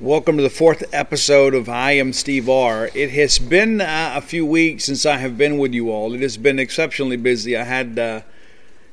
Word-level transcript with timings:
Welcome 0.00 0.38
to 0.38 0.42
the 0.42 0.50
fourth 0.50 0.82
episode 0.92 1.54
of 1.54 1.68
I 1.68 1.92
Am 1.92 2.12
Steve 2.12 2.48
R. 2.48 2.90
It 2.94 3.10
has 3.10 3.38
been 3.38 3.80
uh, 3.80 4.14
a 4.16 4.20
few 4.20 4.44
weeks 4.44 4.86
since 4.86 5.06
I 5.06 5.18
have 5.18 5.38
been 5.38 5.56
with 5.56 5.72
you 5.72 5.92
all. 5.92 6.14
It 6.14 6.20
has 6.20 6.36
been 6.36 6.58
exceptionally 6.58 7.16
busy. 7.16 7.56
I 7.56 7.62
had, 7.62 7.96
uh, 7.96 8.22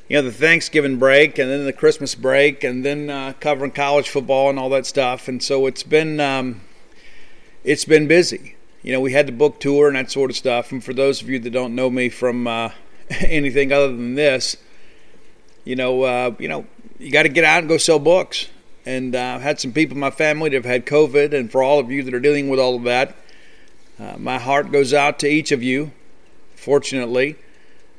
you 0.07 0.17
know, 0.17 0.21
the 0.21 0.31
Thanksgiving 0.31 0.99
break 0.99 1.39
and 1.39 1.49
then 1.49 1.65
the 1.65 1.73
Christmas 1.73 2.13
break 2.13 2.63
and 2.63 2.85
then 2.85 3.09
uh, 3.09 3.33
covering 3.39 3.71
college 3.71 4.09
football 4.09 4.51
and 4.51 4.59
all 4.59 4.69
that 4.69 4.85
stuff. 4.85 5.27
And 5.27 5.41
so 5.41 5.65
it's 5.65 5.81
been, 5.81 6.19
um, 6.19 6.61
it's 7.63 7.83
been 7.83 8.07
busy. 8.07 8.55
You 8.83 8.93
know, 8.93 9.01
we 9.01 9.11
had 9.11 9.27
the 9.27 9.31
book 9.31 9.59
tour 9.59 9.87
and 9.87 9.95
that 9.95 10.11
sort 10.11 10.29
of 10.29 10.37
stuff. 10.37 10.71
And 10.71 10.83
for 10.83 10.93
those 10.93 11.23
of 11.23 11.29
you 11.29 11.39
that 11.39 11.49
don't 11.49 11.73
know 11.73 11.89
me 11.89 12.09
from 12.09 12.45
uh, 12.45 12.69
anything 13.09 13.71
other 13.71 13.87
than 13.87 14.13
this, 14.13 14.55
you 15.65 15.75
know, 15.75 16.03
uh, 16.03 16.35
you 16.37 16.47
know, 16.47 16.67
you 16.99 17.11
got 17.11 17.23
to 17.23 17.29
get 17.29 17.43
out 17.43 17.57
and 17.57 17.67
go 17.67 17.77
sell 17.77 17.97
books 17.97 18.49
and 18.85 19.15
uh, 19.15 19.35
I've 19.35 19.41
had 19.41 19.59
some 19.59 19.71
people 19.71 19.95
in 19.95 19.99
my 19.99 20.11
family 20.11 20.49
that 20.49 20.55
have 20.55 20.65
had 20.65 20.85
COVID, 20.85 21.33
and 21.33 21.51
for 21.51 21.61
all 21.61 21.79
of 21.79 21.91
you 21.91 22.03
that 22.03 22.13
are 22.13 22.19
dealing 22.19 22.49
with 22.49 22.59
all 22.59 22.75
of 22.75 22.83
that, 22.83 23.15
uh, 23.99 24.15
my 24.17 24.39
heart 24.39 24.71
goes 24.71 24.93
out 24.93 25.19
to 25.19 25.27
each 25.27 25.51
of 25.51 25.61
you. 25.61 25.91
Fortunately, 26.55 27.35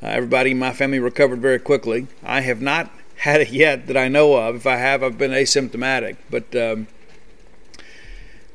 uh, 0.02 0.06
everybody 0.06 0.52
in 0.52 0.58
my 0.58 0.72
family 0.72 0.98
recovered 0.98 1.40
very 1.40 1.58
quickly. 1.58 2.08
I 2.22 2.40
have 2.40 2.60
not 2.60 2.90
had 3.16 3.40
it 3.40 3.50
yet 3.50 3.86
that 3.86 3.96
I 3.96 4.08
know 4.08 4.34
of. 4.34 4.56
If 4.56 4.66
I 4.66 4.76
have, 4.76 5.02
I've 5.02 5.18
been 5.18 5.32
asymptomatic, 5.32 6.16
but. 6.30 6.54
Um, 6.54 6.88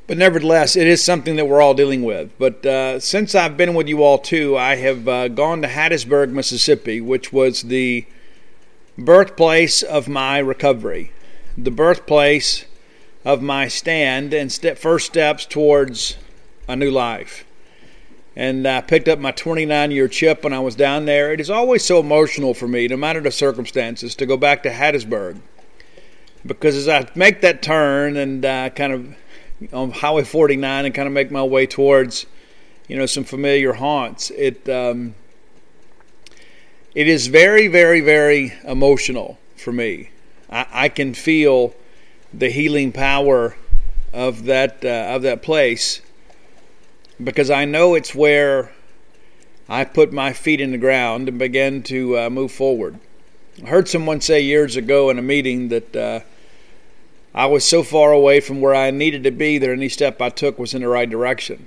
but 0.06 0.16
nevertheless, 0.16 0.74
it 0.74 0.86
is 0.86 1.04
something 1.04 1.36
that 1.36 1.44
we're 1.44 1.60
all 1.60 1.74
dealing 1.74 2.02
with. 2.02 2.30
But 2.38 2.64
uh, 2.64 2.98
since 2.98 3.34
I've 3.34 3.58
been 3.58 3.74
with 3.74 3.88
you 3.88 4.02
all 4.02 4.16
too, 4.16 4.56
I 4.56 4.76
have 4.76 5.06
uh, 5.06 5.28
gone 5.28 5.60
to 5.60 5.68
Hattiesburg, 5.68 6.30
Mississippi, 6.30 7.02
which 7.02 7.30
was 7.30 7.60
the 7.60 8.06
birthplace 8.96 9.82
of 9.82 10.08
my 10.08 10.38
recovery 10.38 11.12
the 11.64 11.70
birthplace 11.70 12.64
of 13.24 13.42
my 13.42 13.66
stand 13.66 14.32
and 14.32 14.50
step, 14.50 14.78
first 14.78 15.06
steps 15.06 15.44
towards 15.44 16.16
a 16.68 16.76
new 16.76 16.90
life. 16.90 17.44
And 18.36 18.66
I 18.68 18.80
picked 18.80 19.08
up 19.08 19.18
my 19.18 19.32
29 19.32 19.90
year 19.90 20.06
chip 20.06 20.44
when 20.44 20.52
I 20.52 20.60
was 20.60 20.76
down 20.76 21.06
there. 21.06 21.32
It 21.32 21.40
is 21.40 21.50
always 21.50 21.84
so 21.84 21.98
emotional 21.98 22.54
for 22.54 22.68
me, 22.68 22.86
no 22.86 22.96
matter 22.96 23.20
the 23.20 23.32
circumstances, 23.32 24.14
to 24.16 24.26
go 24.26 24.36
back 24.36 24.62
to 24.62 24.70
Hattiesburg. 24.70 25.40
Because 26.46 26.76
as 26.76 26.88
I 26.88 27.10
make 27.16 27.40
that 27.40 27.62
turn 27.62 28.16
and 28.16 28.44
uh, 28.44 28.70
kind 28.70 28.92
of 28.92 29.16
on 29.72 29.90
Highway 29.90 30.22
49 30.22 30.84
and 30.84 30.94
kind 30.94 31.08
of 31.08 31.12
make 31.12 31.32
my 31.32 31.42
way 31.42 31.66
towards, 31.66 32.26
you 32.86 32.96
know, 32.96 33.06
some 33.06 33.24
familiar 33.24 33.72
haunts, 33.72 34.30
it 34.30 34.68
um, 34.68 35.16
it 36.94 37.08
is 37.08 37.26
very, 37.26 37.66
very, 37.66 38.00
very 38.00 38.54
emotional 38.64 39.38
for 39.56 39.72
me. 39.72 40.10
I, 40.50 40.66
I 40.72 40.88
can 40.88 41.14
feel 41.14 41.74
the 42.32 42.50
healing 42.50 42.92
power 42.92 43.56
of 44.12 44.44
that 44.44 44.84
uh, 44.84 45.14
of 45.14 45.22
that 45.22 45.42
place 45.42 46.00
because 47.22 47.50
I 47.50 47.64
know 47.64 47.94
it's 47.94 48.14
where 48.14 48.72
I 49.68 49.84
put 49.84 50.12
my 50.12 50.32
feet 50.32 50.60
in 50.60 50.72
the 50.72 50.78
ground 50.78 51.28
and 51.28 51.38
began 51.38 51.82
to 51.84 52.18
uh, 52.18 52.30
move 52.30 52.52
forward. 52.52 52.98
I 53.62 53.66
heard 53.66 53.88
someone 53.88 54.20
say 54.20 54.40
years 54.40 54.76
ago 54.76 55.10
in 55.10 55.18
a 55.18 55.22
meeting 55.22 55.68
that 55.68 55.96
uh, 55.96 56.20
I 57.34 57.46
was 57.46 57.64
so 57.64 57.82
far 57.82 58.12
away 58.12 58.40
from 58.40 58.60
where 58.60 58.74
I 58.74 58.90
needed 58.90 59.24
to 59.24 59.30
be 59.30 59.58
that 59.58 59.68
any 59.68 59.88
step 59.88 60.22
I 60.22 60.30
took 60.30 60.58
was 60.58 60.74
in 60.74 60.82
the 60.82 60.88
right 60.88 61.08
direction. 61.08 61.66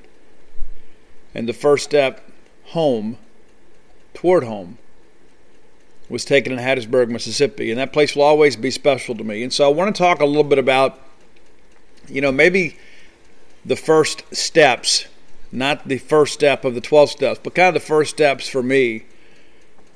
And 1.35 1.47
the 1.47 1.53
first 1.53 1.83
step 1.83 2.27
home, 2.65 3.17
toward 4.13 4.43
home, 4.43 4.77
was 6.11 6.25
taken 6.25 6.51
in 6.51 6.59
Hattiesburg, 6.59 7.09
Mississippi, 7.09 7.71
and 7.71 7.79
that 7.79 7.93
place 7.93 8.15
will 8.15 8.23
always 8.23 8.55
be 8.55 8.69
special 8.69 9.15
to 9.15 9.23
me. 9.23 9.43
And 9.43 9.53
so 9.53 9.65
I 9.65 9.73
want 9.73 9.95
to 9.95 9.99
talk 9.99 10.19
a 10.19 10.25
little 10.25 10.43
bit 10.43 10.59
about, 10.59 10.99
you 12.09 12.19
know, 12.19 12.31
maybe 12.31 12.77
the 13.63 13.77
first 13.77 14.23
steps, 14.35 15.05
not 15.51 15.87
the 15.87 15.97
first 15.97 16.33
step 16.33 16.65
of 16.65 16.75
the 16.75 16.81
12 16.81 17.11
steps, 17.11 17.39
but 17.41 17.55
kind 17.55 17.69
of 17.69 17.73
the 17.73 17.79
first 17.79 18.11
steps 18.11 18.49
for 18.49 18.61
me 18.61 19.05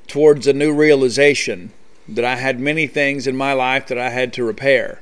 towards 0.08 0.48
a 0.48 0.54
new 0.54 0.74
realization 0.74 1.72
that 2.08 2.24
I 2.24 2.38
had 2.38 2.60
many 2.60 2.88
things 2.88 3.28
in 3.28 3.36
my 3.36 3.54
life 3.54 3.88
that 3.88 3.98
I 3.98 4.10
had 4.10 4.32
to 4.34 4.44
repair. 4.46 5.02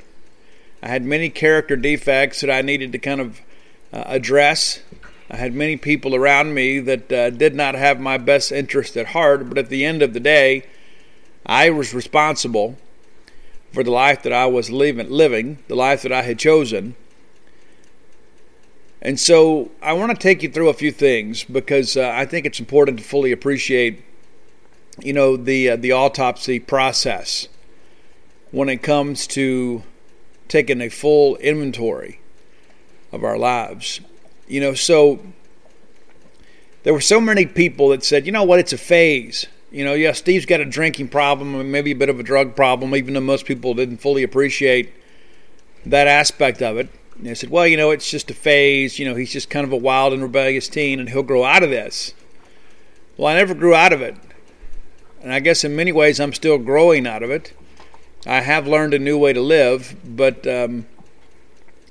I 0.81 0.87
had 0.87 1.05
many 1.05 1.29
character 1.29 1.75
defects 1.75 2.41
that 2.41 2.49
I 2.49 2.61
needed 2.61 2.91
to 2.91 2.97
kind 2.97 3.21
of 3.21 3.41
uh, 3.91 4.03
address. 4.07 4.81
I 5.29 5.37
had 5.37 5.53
many 5.53 5.77
people 5.77 6.15
around 6.15 6.53
me 6.53 6.79
that 6.79 7.11
uh, 7.11 7.29
did 7.29 7.53
not 7.53 7.75
have 7.75 7.99
my 7.99 8.17
best 8.17 8.51
interest 8.51 8.97
at 8.97 9.07
heart, 9.07 9.47
but 9.47 9.57
at 9.57 9.69
the 9.69 9.85
end 9.85 10.01
of 10.01 10.13
the 10.13 10.19
day, 10.19 10.63
I 11.45 11.69
was 11.69 11.93
responsible 11.93 12.77
for 13.71 13.83
the 13.83 13.91
life 13.91 14.23
that 14.23 14.33
I 14.33 14.45
was 14.45 14.69
living, 14.69 15.09
living 15.09 15.57
the 15.67 15.75
life 15.75 16.03
that 16.03 16.11
I 16.11 16.21
had 16.21 16.39
chosen. 16.39 16.95
And 19.01 19.19
so 19.19 19.71
I 19.81 19.93
want 19.93 20.11
to 20.11 20.17
take 20.17 20.43
you 20.43 20.49
through 20.49 20.69
a 20.69 20.73
few 20.73 20.91
things 20.91 21.43
because 21.43 21.97
uh, 21.97 22.09
I 22.15 22.25
think 22.25 22.45
it's 22.45 22.59
important 22.59 22.99
to 22.99 23.03
fully 23.03 23.31
appreciate, 23.31 24.01
you 25.01 25.11
know, 25.11 25.35
the 25.35 25.71
uh, 25.71 25.75
the 25.75 25.91
autopsy 25.91 26.59
process 26.59 27.49
when 28.51 28.69
it 28.69 28.83
comes 28.83 29.27
to 29.27 29.83
taking 30.47 30.79
a 30.79 30.87
full 30.87 31.35
inventory 31.37 32.21
of 33.11 33.23
our 33.23 33.37
lives. 33.37 33.99
You 34.47 34.61
know, 34.61 34.73
so 34.73 35.19
there 36.83 36.93
were 36.93 37.01
so 37.01 37.19
many 37.19 37.45
people 37.45 37.89
that 37.89 38.05
said, 38.05 38.25
you 38.25 38.31
know 38.31 38.43
what, 38.43 38.59
it's 38.59 38.71
a 38.71 38.77
phase. 38.77 39.47
You 39.73 39.83
know, 39.83 39.95
yeah, 39.95 40.11
Steve's 40.11 40.45
got 40.45 40.59
a 40.61 40.65
drinking 40.65 41.07
problem 41.07 41.55
and 41.55 41.71
maybe 41.71 41.89
a 41.89 41.95
bit 41.95 42.07
of 42.07 42.19
a 42.19 42.23
drug 42.23 42.55
problem, 42.55 42.95
even 42.95 43.15
though 43.15 43.21
most 43.21 43.47
people 43.47 43.73
didn't 43.73 43.97
fully 43.97 44.21
appreciate 44.21 44.93
that 45.83 46.07
aspect 46.07 46.61
of 46.61 46.77
it. 46.77 46.89
And 47.17 47.25
they 47.25 47.33
said, 47.33 47.49
well, 47.49 47.65
you 47.65 47.75
know, 47.75 47.89
it's 47.89 48.11
just 48.11 48.29
a 48.29 48.35
phase. 48.35 48.99
You 48.99 49.05
know, 49.09 49.15
he's 49.15 49.33
just 49.33 49.49
kind 49.49 49.65
of 49.65 49.71
a 49.71 49.77
wild 49.77 50.13
and 50.13 50.21
rebellious 50.21 50.67
teen, 50.67 50.99
and 50.99 51.09
he'll 51.09 51.23
grow 51.23 51.43
out 51.43 51.63
of 51.63 51.71
this. 51.71 52.13
Well, 53.17 53.27
I 53.27 53.33
never 53.33 53.55
grew 53.55 53.73
out 53.73 53.91
of 53.91 54.03
it. 54.03 54.15
And 55.23 55.33
I 55.33 55.39
guess 55.39 55.63
in 55.63 55.75
many 55.75 55.91
ways 55.91 56.19
I'm 56.19 56.33
still 56.33 56.59
growing 56.59 57.07
out 57.07 57.23
of 57.23 57.31
it. 57.31 57.53
I 58.27 58.41
have 58.41 58.67
learned 58.67 58.93
a 58.93 58.99
new 58.99 59.17
way 59.17 59.33
to 59.33 59.41
live, 59.41 59.95
but 60.05 60.45
um, 60.45 60.85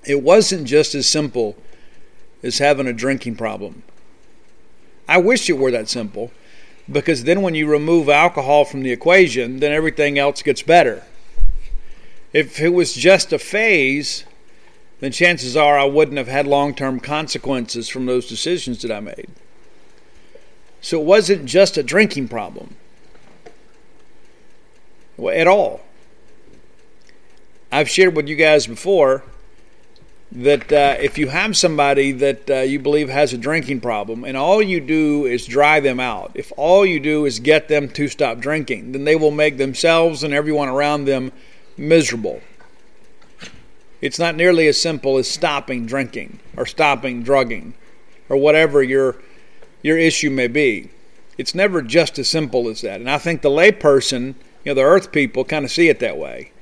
it 0.05 0.23
wasn't 0.23 0.69
just 0.69 0.95
as 0.95 1.09
simple 1.09 1.57
as 2.45 2.59
having 2.59 2.87
a 2.87 2.93
drinking 2.93 3.35
problem. 3.35 3.83
I 5.09 5.19
wish 5.19 5.51
it 5.51 5.59
were 5.59 5.73
that 5.73 5.89
simple 5.89 6.31
because 6.91 7.25
then 7.25 7.43
when 7.43 7.55
you 7.55 7.67
remove 7.67 8.09
alcohol 8.09 8.65
from 8.65 8.83
the 8.83 8.93
equation, 8.93 9.61
then 9.61 9.73
everything 9.73 10.19
else 10.19 10.43
gets 10.43 10.63
better. 10.63 11.05
If 12.33 12.61
it 12.61 12.71
was 12.71 12.95
just 12.95 13.33
a 13.33 13.39
phase, 13.39 14.25
then 15.01 15.13
chances 15.13 15.57
are 15.57 15.79
I 15.79 15.85
wouldn't 15.85 16.19
have 16.19 16.29
had 16.29 16.47
long 16.47 16.75
term 16.75 17.01
consequences 17.01 17.89
from 17.89 18.07
those 18.07 18.29
decisions 18.29 18.83
that 18.83 18.91
I 18.91 19.01
made. 19.01 19.29
So 20.81 21.01
it 21.01 21.05
wasn't 21.05 21.47
just 21.47 21.77
a 21.77 21.83
drinking 21.83 22.29
problem 22.29 22.77
at 25.31 25.47
all. 25.47 25.83
I've 27.71 27.89
shared 27.89 28.17
with 28.17 28.29
you 28.29 28.37
guys 28.37 28.67
before 28.67 29.23
that 30.35 30.73
uh, 30.73 30.97
if 30.99 31.19
you 31.19 31.29
have 31.29 31.57
somebody 31.57 32.11
that 32.11 32.51
uh, 32.51 32.61
you 32.61 32.79
believe 32.79 33.11
has 33.11 33.35
a 33.35 33.39
drinking 33.39 33.81
problem 33.81 34.25
and 34.25 34.35
all 34.35 34.63
you 34.63 34.81
do 34.81 35.27
is 35.27 35.47
dry 35.47 35.79
them 35.79 36.01
out, 36.01 36.33
if 36.35 36.51
all 36.57 36.87
you 36.87 36.99
do 36.99 37.27
is 37.27 37.39
get 37.39 37.69
them 37.69 37.89
to 37.91 38.09
stop 38.09 38.39
drinking, 38.39 38.93
then 38.93 39.05
they 39.05 39.15
will 39.17 39.31
make 39.31 39.59
themselves 39.59 40.25
and 40.25 40.33
everyone 40.33 40.69
around 40.69 41.05
them 41.05 41.33
miserable. 41.77 42.41
It's 44.01 44.19
not 44.19 44.35
nearly 44.35 44.67
as 44.69 44.81
simple 44.81 45.19
as 45.19 45.29
stopping 45.29 45.85
drinking 45.85 46.41
or 46.57 46.65
stopping 46.65 47.23
drugging 47.23 47.75
or 48.29 48.37
whatever 48.37 48.83
your 48.83 49.17
your 49.83 49.99
issue 49.99 50.31
may 50.31 50.49
be. 50.49 50.89
It's 51.37 51.55
never 51.55 51.83
just 51.83 52.19
as 52.19 52.29
simple 52.29 52.69
as 52.69 52.81
that. 52.83 53.01
And 53.01 53.11
I 53.11 53.19
think 53.19 53.43
the 53.43 53.51
layperson, 53.51 54.35
you 54.65 54.71
know, 54.71 54.75
the 54.75 54.83
earth 54.83 55.13
people 55.13 55.45
kind 55.45 55.65
of 55.65 55.71
see 55.71 55.89
it 55.89 55.99
that 55.99 56.17
way. 56.17 56.53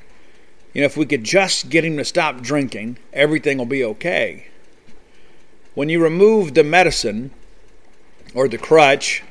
You 0.73 0.83
know, 0.83 0.87
if 0.87 0.97
we 0.97 1.07
could 1.07 1.25
just 1.25 1.69
get 1.69 1.85
him 1.85 1.97
to 1.97 2.05
stop 2.05 2.41
drinking, 2.41 2.99
everything 3.13 3.59
will 3.59 3.67
be 3.67 3.85
okay. 3.85 4.47
When 5.75 5.89
you 5.89 6.03
remove 6.03 6.55
the 6.55 6.63
medicine 6.63 7.33
or 8.35 8.49
the 8.49 8.59
crutch, 8.59 9.23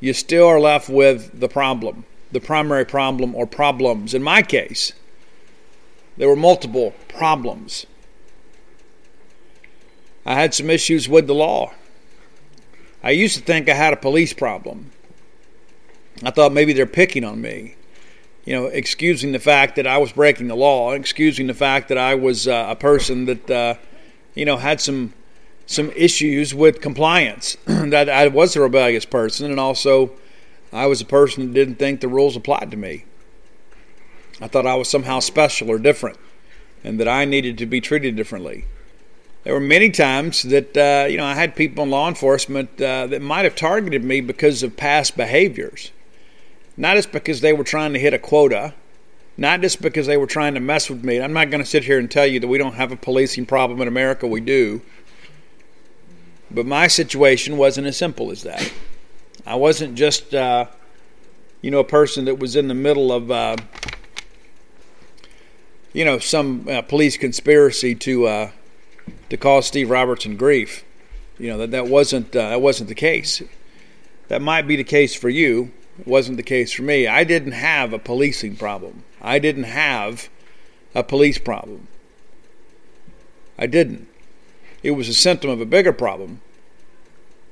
you 0.00 0.12
still 0.12 0.46
are 0.46 0.60
left 0.60 0.88
with 0.88 1.40
the 1.40 1.48
problem, 1.48 2.04
the 2.32 2.40
primary 2.40 2.84
problem 2.84 3.34
or 3.34 3.46
problems. 3.46 4.14
In 4.14 4.22
my 4.22 4.42
case, 4.42 4.92
there 6.16 6.28
were 6.28 6.36
multiple 6.36 6.94
problems. 7.08 7.86
I 10.24 10.34
had 10.34 10.54
some 10.54 10.70
issues 10.70 11.08
with 11.08 11.26
the 11.26 11.34
law. 11.34 11.72
I 13.02 13.10
used 13.10 13.36
to 13.36 13.42
think 13.42 13.68
I 13.68 13.74
had 13.74 13.92
a 13.92 13.96
police 13.96 14.32
problem. 14.32 14.90
I 16.22 16.30
thought 16.30 16.52
maybe 16.52 16.72
they're 16.72 16.86
picking 16.86 17.24
on 17.24 17.40
me 17.42 17.76
you 18.46 18.52
know, 18.54 18.66
excusing 18.66 19.32
the 19.32 19.40
fact 19.40 19.74
that 19.74 19.88
I 19.88 19.98
was 19.98 20.12
breaking 20.12 20.46
the 20.46 20.54
law, 20.54 20.92
excusing 20.92 21.48
the 21.48 21.54
fact 21.54 21.88
that 21.88 21.98
I 21.98 22.14
was 22.14 22.46
uh, 22.46 22.66
a 22.70 22.76
person 22.76 23.26
that, 23.26 23.50
uh, 23.50 23.74
you 24.34 24.44
know, 24.46 24.56
had 24.56 24.80
some 24.80 25.12
some 25.68 25.90
issues 25.96 26.54
with 26.54 26.80
compliance, 26.80 27.56
that 27.66 28.08
I 28.08 28.28
was 28.28 28.54
a 28.54 28.60
rebellious 28.60 29.04
person, 29.04 29.50
and 29.50 29.58
also 29.58 30.12
I 30.72 30.86
was 30.86 31.00
a 31.00 31.04
person 31.04 31.48
that 31.48 31.54
didn't 31.54 31.74
think 31.74 32.00
the 32.00 32.08
rules 32.08 32.36
applied 32.36 32.70
to 32.70 32.76
me. 32.76 33.04
I 34.40 34.46
thought 34.46 34.64
I 34.64 34.76
was 34.76 34.88
somehow 34.88 35.18
special 35.18 35.68
or 35.68 35.78
different, 35.78 36.16
and 36.84 37.00
that 37.00 37.08
I 37.08 37.24
needed 37.24 37.58
to 37.58 37.66
be 37.66 37.80
treated 37.80 38.14
differently. 38.14 38.66
There 39.42 39.54
were 39.54 39.60
many 39.60 39.90
times 39.90 40.44
that 40.44 40.76
uh, 40.76 41.08
you 41.08 41.16
know 41.16 41.24
I 41.24 41.34
had 41.34 41.56
people 41.56 41.82
in 41.82 41.90
law 41.90 42.06
enforcement 42.06 42.80
uh, 42.80 43.08
that 43.08 43.22
might 43.22 43.44
have 43.44 43.56
targeted 43.56 44.04
me 44.04 44.20
because 44.20 44.62
of 44.62 44.76
past 44.76 45.16
behaviors 45.16 45.90
not 46.76 46.96
just 46.96 47.12
because 47.12 47.40
they 47.40 47.52
were 47.52 47.64
trying 47.64 47.92
to 47.92 47.98
hit 47.98 48.14
a 48.14 48.18
quota, 48.18 48.74
not 49.36 49.60
just 49.60 49.82
because 49.82 50.06
they 50.06 50.16
were 50.16 50.26
trying 50.26 50.54
to 50.54 50.60
mess 50.60 50.88
with 50.88 51.04
me. 51.04 51.20
I'm 51.20 51.32
not 51.32 51.50
going 51.50 51.62
to 51.62 51.68
sit 51.68 51.84
here 51.84 51.98
and 51.98 52.10
tell 52.10 52.26
you 52.26 52.40
that 52.40 52.48
we 52.48 52.58
don't 52.58 52.74
have 52.74 52.92
a 52.92 52.96
policing 52.96 53.46
problem 53.46 53.80
in 53.80 53.88
America. 53.88 54.26
We 54.26 54.40
do. 54.40 54.82
But 56.50 56.66
my 56.66 56.86
situation 56.86 57.56
wasn't 57.56 57.86
as 57.86 57.96
simple 57.96 58.30
as 58.30 58.42
that. 58.44 58.72
I 59.44 59.56
wasn't 59.56 59.94
just, 59.94 60.34
uh, 60.34 60.66
you 61.60 61.70
know, 61.70 61.80
a 61.80 61.84
person 61.84 62.24
that 62.26 62.38
was 62.38 62.56
in 62.56 62.68
the 62.68 62.74
middle 62.74 63.12
of, 63.12 63.30
uh, 63.30 63.56
you 65.92 66.04
know, 66.04 66.18
some 66.18 66.68
uh, 66.68 66.82
police 66.82 67.16
conspiracy 67.16 67.94
to 67.94 68.26
uh, 68.26 68.50
to 69.30 69.36
cause 69.36 69.66
Steve 69.66 69.90
Robertson 69.90 70.36
grief. 70.36 70.84
You 71.38 71.48
know 71.48 71.58
that 71.58 71.70
that 71.72 71.86
wasn't 71.86 72.34
uh, 72.34 72.50
that 72.50 72.60
wasn't 72.60 72.88
the 72.88 72.94
case. 72.94 73.42
That 74.28 74.42
might 74.42 74.62
be 74.62 74.76
the 74.76 74.84
case 74.84 75.14
for 75.14 75.28
you, 75.28 75.72
wasn't 76.04 76.36
the 76.36 76.42
case 76.42 76.72
for 76.72 76.82
me. 76.82 77.06
I 77.06 77.24
didn't 77.24 77.52
have 77.52 77.92
a 77.92 77.98
policing 77.98 78.56
problem. 78.56 79.04
I 79.20 79.38
didn't 79.38 79.64
have 79.64 80.28
a 80.94 81.02
police 81.02 81.38
problem. 81.38 81.88
I 83.58 83.66
didn't. 83.66 84.08
It 84.82 84.92
was 84.92 85.08
a 85.08 85.14
symptom 85.14 85.50
of 85.50 85.60
a 85.60 85.66
bigger 85.66 85.92
problem. 85.92 86.40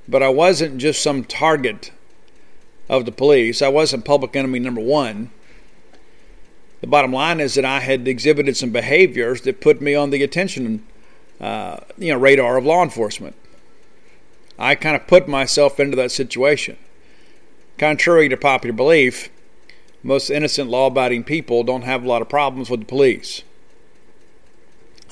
But 0.06 0.22
I 0.22 0.28
wasn't 0.28 0.78
just 0.78 1.02
some 1.02 1.24
target 1.24 1.90
of 2.88 3.06
the 3.06 3.12
police. 3.12 3.62
I 3.62 3.68
wasn't 3.68 4.04
public 4.04 4.36
enemy 4.36 4.58
number 4.58 4.80
one. 4.80 5.30
The 6.80 6.86
bottom 6.86 7.12
line 7.12 7.40
is 7.40 7.54
that 7.54 7.64
I 7.64 7.80
had 7.80 8.06
exhibited 8.06 8.56
some 8.56 8.70
behaviors 8.70 9.40
that 9.42 9.62
put 9.62 9.80
me 9.80 9.94
on 9.94 10.10
the 10.10 10.22
attention, 10.22 10.84
uh, 11.40 11.78
you 11.96 12.12
know, 12.12 12.18
radar 12.18 12.58
of 12.58 12.66
law 12.66 12.82
enforcement. 12.82 13.36
I 14.58 14.74
kind 14.74 14.94
of 14.94 15.06
put 15.06 15.26
myself 15.26 15.80
into 15.80 15.96
that 15.96 16.12
situation. 16.12 16.76
Contrary 17.78 18.28
to 18.28 18.36
popular 18.36 18.72
belief, 18.72 19.30
most 20.02 20.30
innocent 20.30 20.70
law 20.70 20.86
abiding 20.86 21.24
people 21.24 21.64
don't 21.64 21.82
have 21.82 22.04
a 22.04 22.08
lot 22.08 22.22
of 22.22 22.28
problems 22.28 22.70
with 22.70 22.80
the 22.80 22.86
police. 22.86 23.42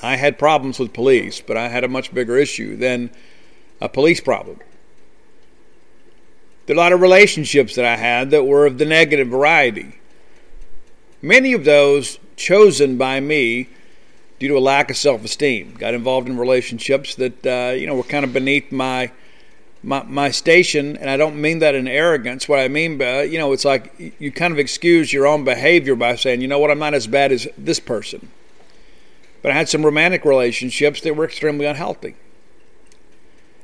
I 0.01 0.15
had 0.15 0.37
problems 0.37 0.79
with 0.79 0.93
police, 0.93 1.41
but 1.41 1.57
I 1.57 1.69
had 1.69 1.83
a 1.83 1.87
much 1.87 2.13
bigger 2.13 2.37
issue 2.37 2.75
than 2.75 3.09
a 3.81 3.89
police 3.89 4.21
problem. 4.21 4.59
There 6.65 6.75
are 6.75 6.79
a 6.79 6.81
lot 6.81 6.93
of 6.93 7.01
relationships 7.01 7.75
that 7.75 7.85
I 7.85 7.97
had 7.97 8.31
that 8.31 8.45
were 8.45 8.65
of 8.65 8.77
the 8.77 8.85
negative 8.85 9.27
variety. 9.27 9.99
Many 11.21 11.53
of 11.53 11.65
those 11.65 12.19
chosen 12.37 12.97
by 12.97 13.19
me 13.19 13.69
due 14.39 14.47
to 14.49 14.57
a 14.57 14.59
lack 14.59 14.89
of 14.89 14.97
self 14.97 15.23
esteem. 15.25 15.73
Got 15.77 15.93
involved 15.93 16.29
in 16.29 16.37
relationships 16.37 17.15
that, 17.15 17.45
uh, 17.45 17.73
you 17.73 17.87
know, 17.87 17.95
were 17.95 18.03
kind 18.03 18.23
of 18.23 18.33
beneath 18.33 18.71
my 18.71 19.11
my, 19.83 20.01
my 20.03 20.31
station, 20.31 20.95
and 20.95 21.09
I 21.09 21.17
don't 21.17 21.39
mean 21.39 21.59
that 21.59 21.75
in 21.75 21.87
arrogance. 21.87 22.47
What 22.47 22.59
I 22.59 22.69
mean 22.69 22.97
by, 22.97 23.23
you 23.23 23.37
know, 23.37 23.51
it's 23.51 23.65
like 23.65 24.15
you 24.17 24.31
kind 24.31 24.53
of 24.53 24.59
excuse 24.59 25.11
your 25.11 25.27
own 25.27 25.43
behavior 25.43 25.95
by 25.95 26.15
saying, 26.15 26.39
you 26.39 26.47
know 26.47 26.57
what, 26.57 26.71
I'm 26.71 26.79
not 26.79 26.93
as 26.93 27.05
bad 27.05 27.33
as 27.33 27.47
this 27.57 27.81
person. 27.81 28.29
But 29.41 29.51
I 29.51 29.55
had 29.55 29.67
some 29.67 29.83
romantic 29.83 30.23
relationships 30.23 31.01
that 31.01 31.17
were 31.17 31.25
extremely 31.25 31.65
unhealthy. 31.65 32.15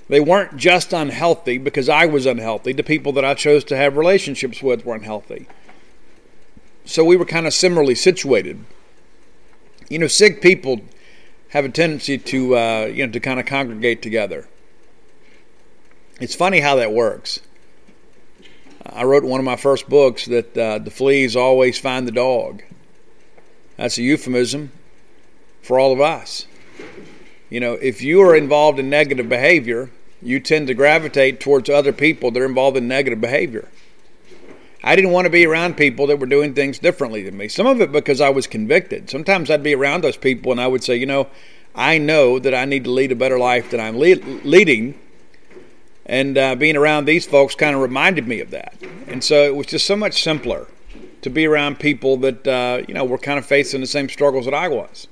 They 0.10 0.20
weren't 0.20 0.58
just 0.58 0.92
unhealthy 0.92 1.58
because 1.58 1.88
I 1.88 2.06
was 2.06 2.26
unhealthy. 2.26 2.74
The 2.74 2.84
people 2.84 3.14
that 3.14 3.24
I 3.24 3.34
chose 3.34 3.64
to 3.66 3.78
have 3.78 3.96
relationships 3.96 4.62
with 4.62 4.86
were 4.86 4.96
unhealthy. 4.96 5.48
So 6.84 7.06
we 7.06 7.16
were 7.16 7.26
kind 7.26 7.48
of 7.48 7.54
similarly 7.54 7.96
situated. 7.96 8.66
You 9.88 10.00
know, 10.00 10.08
sick 10.08 10.42
people 10.42 10.82
have 11.50 11.64
a 11.64 11.70
tendency 11.70 12.18
to, 12.18 12.58
uh, 12.58 12.86
you 12.86 13.06
know, 13.06 13.14
to 13.14 13.20
kind 13.20 13.40
of 13.40 13.46
congregate 13.46 14.02
together 14.02 14.48
it's 16.20 16.36
funny 16.36 16.60
how 16.60 16.76
that 16.76 16.92
works. 16.92 17.40
I 18.86 19.04
wrote 19.04 19.24
one 19.24 19.40
of 19.40 19.46
my 19.46 19.56
first 19.56 19.88
books 19.88 20.26
that 20.26 20.58
uh, 20.58 20.80
the 20.80 20.92
fleas 20.92 21.36
always 21.36 21.78
find 21.78 22.08
the 22.08 22.12
dog. 22.12 22.64
That's 23.78 23.98
a 23.98 24.02
euphemism 24.02 24.72
for 25.62 25.80
all 25.80 25.94
of 25.94 26.02
us. 26.02 26.48
You 27.50 27.60
know, 27.60 27.74
if 27.74 28.02
you 28.02 28.22
are 28.22 28.36
involved 28.36 28.80
in 28.80 28.90
negative 28.90 29.30
behavior, 29.30 29.90
you 30.22 30.40
tend 30.40 30.68
to 30.68 30.74
gravitate 30.74 31.40
towards 31.40 31.70
other 31.70 31.94
people 31.94 32.32
that 32.32 32.42
are 32.42 32.46
involved 32.46 32.78
in 32.78 32.88
negative 32.88 33.22
behavior. 33.22 33.70
I 34.84 34.96
didn't 34.96 35.12
want 35.12 35.26
to 35.26 35.30
be 35.30 35.46
around 35.46 35.78
people 35.78 36.08
that 36.08 36.20
were 36.20 36.26
doing 36.26 36.54
things 36.54 36.80
differently 36.80 37.24
than 37.24 37.38
me. 37.38 37.48
Some 37.48 37.68
of 37.68 37.82
it 37.82 37.92
because 37.92 38.22
I 38.22 38.30
was 38.30 38.48
convicted. 38.48 39.10
Sometimes 39.10 39.50
I'd 39.50 39.64
be 39.64 39.76
around 39.76 40.04
those 40.04 40.18
people 40.18 40.52
and 40.52 40.62
I 40.62 40.68
would 40.68 40.84
say, 40.84 40.96
you 40.96 41.06
know, 41.06 41.28
I 41.76 41.98
know 41.98 42.40
that 42.40 42.54
I 42.54 42.66
need 42.66 42.86
to 42.86 42.92
lead 42.92 43.12
a 43.12 43.16
better 43.16 43.38
life 43.38 43.72
than 43.72 43.80
I'm 43.80 43.98
leading 44.00 45.00
and 46.10 46.40
uh, 46.40 46.56
being 46.56 46.76
around 46.76 47.06
these 47.06 47.28
folks 47.28 47.54
kind 47.54 47.76
of 47.76 47.84
reminded 47.84 48.28
me 48.28 48.40
of 48.40 48.50
that. 48.50 48.74
And 49.08 49.24
so 49.24 49.44
it 49.44 49.56
was 49.56 49.68
just 49.68 49.86
so 49.86 49.96
much 49.96 50.24
simpler 50.24 50.66
to 51.22 51.30
be 51.30 51.46
around 51.46 51.80
people 51.80 52.18
that, 52.18 52.48
uh, 52.48 52.82
you 52.88 52.96
know, 52.96 53.06
were 53.06 53.20
kind 53.20 53.38
of 53.38 53.46
facing 53.46 53.80
the 53.80 53.88
same 53.88 54.10
struggles 54.10 54.46
that 54.46 54.54
I 54.56 54.68
was. 54.70 55.08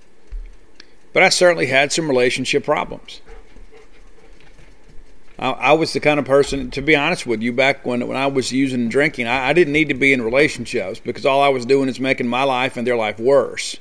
But 1.14 1.22
I 1.22 1.30
certainly 1.30 1.68
had 1.68 1.92
some 1.92 2.10
relationship 2.10 2.66
problems. 2.66 3.22
I, 5.38 5.52
I 5.52 5.72
was 5.74 5.94
the 5.94 6.00
kind 6.00 6.20
of 6.20 6.26
person, 6.26 6.72
to 6.72 6.82
be 6.82 6.96
honest 6.96 7.28
with 7.28 7.44
you, 7.44 7.54
back 7.54 7.86
when, 7.86 8.08
when 8.08 8.18
I 8.18 8.26
was 8.26 8.52
using 8.52 8.82
and 8.82 8.92
drinking, 8.92 9.28
I, 9.28 9.50
I 9.50 9.54
didn't 9.54 9.74
need 9.74 9.90
to 9.90 9.94
be 9.94 10.14
in 10.14 10.24
relationships 10.24 11.00
because 11.00 11.28
all 11.28 11.44
I 11.44 11.50
was 11.50 11.68
doing 11.68 11.90
is 11.90 12.00
making 12.00 12.28
my 12.28 12.44
life 12.44 12.76
and 12.76 12.88
their 12.88 12.98
life 12.98 13.20
worse. 13.20 13.78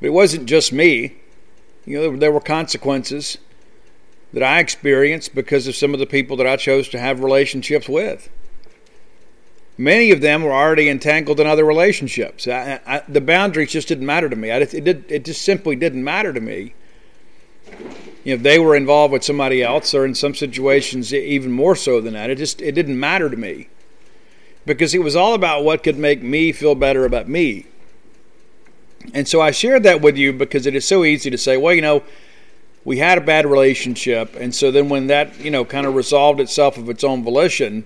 But 0.00 0.06
it 0.06 0.12
wasn't 0.14 0.46
just 0.46 0.72
me. 0.72 1.16
You 1.84 2.00
know, 2.00 2.16
there 2.16 2.32
were 2.32 2.40
consequences 2.40 3.36
that 4.32 4.42
I 4.42 4.60
experienced 4.60 5.34
because 5.34 5.66
of 5.66 5.74
some 5.74 5.92
of 5.92 6.00
the 6.00 6.06
people 6.06 6.36
that 6.38 6.46
I 6.46 6.56
chose 6.56 6.88
to 6.90 6.98
have 6.98 7.20
relationships 7.20 7.88
with. 7.88 8.28
Many 9.78 10.10
of 10.10 10.20
them 10.20 10.42
were 10.42 10.52
already 10.52 10.88
entangled 10.88 11.40
in 11.40 11.46
other 11.46 11.64
relationships. 11.64 12.46
I, 12.46 12.80
I, 12.86 13.02
the 13.08 13.20
boundaries 13.20 13.72
just 13.72 13.88
didn't 13.88 14.06
matter 14.06 14.28
to 14.28 14.36
me. 14.36 14.50
I, 14.50 14.58
it, 14.58 14.84
did, 14.84 15.10
it 15.10 15.24
just 15.24 15.42
simply 15.42 15.76
didn't 15.76 16.04
matter 16.04 16.32
to 16.32 16.40
me. 16.40 16.74
You 18.24 18.36
know, 18.36 18.42
they 18.42 18.58
were 18.58 18.76
involved 18.76 19.12
with 19.12 19.24
somebody 19.24 19.62
else, 19.62 19.94
or 19.94 20.04
in 20.04 20.14
some 20.14 20.34
situations 20.34 21.12
even 21.12 21.50
more 21.50 21.74
so 21.74 22.00
than 22.00 22.14
that. 22.14 22.30
It 22.30 22.38
just 22.38 22.62
it 22.62 22.72
didn't 22.72 23.00
matter 23.00 23.28
to 23.28 23.36
me 23.36 23.68
because 24.64 24.94
it 24.94 25.02
was 25.02 25.16
all 25.16 25.34
about 25.34 25.64
what 25.64 25.82
could 25.82 25.98
make 25.98 26.22
me 26.22 26.52
feel 26.52 26.74
better 26.74 27.04
about 27.04 27.28
me. 27.28 27.66
And 29.12 29.26
so 29.26 29.40
I 29.40 29.50
shared 29.50 29.82
that 29.82 30.00
with 30.00 30.16
you 30.16 30.32
because 30.32 30.66
it 30.66 30.76
is 30.76 30.86
so 30.86 31.04
easy 31.04 31.30
to 31.30 31.38
say, 31.38 31.56
well, 31.56 31.74
you 31.74 31.82
know, 31.82 32.04
we 32.84 32.98
had 32.98 33.18
a 33.18 33.20
bad 33.20 33.46
relationship, 33.46 34.34
and 34.36 34.54
so 34.54 34.70
then 34.70 34.88
when 34.88 35.06
that 35.06 35.38
you 35.40 35.50
know 35.50 35.64
kind 35.64 35.86
of 35.86 35.94
resolved 35.94 36.40
itself 36.40 36.76
of 36.76 36.88
its 36.88 37.04
own 37.04 37.22
volition, 37.22 37.84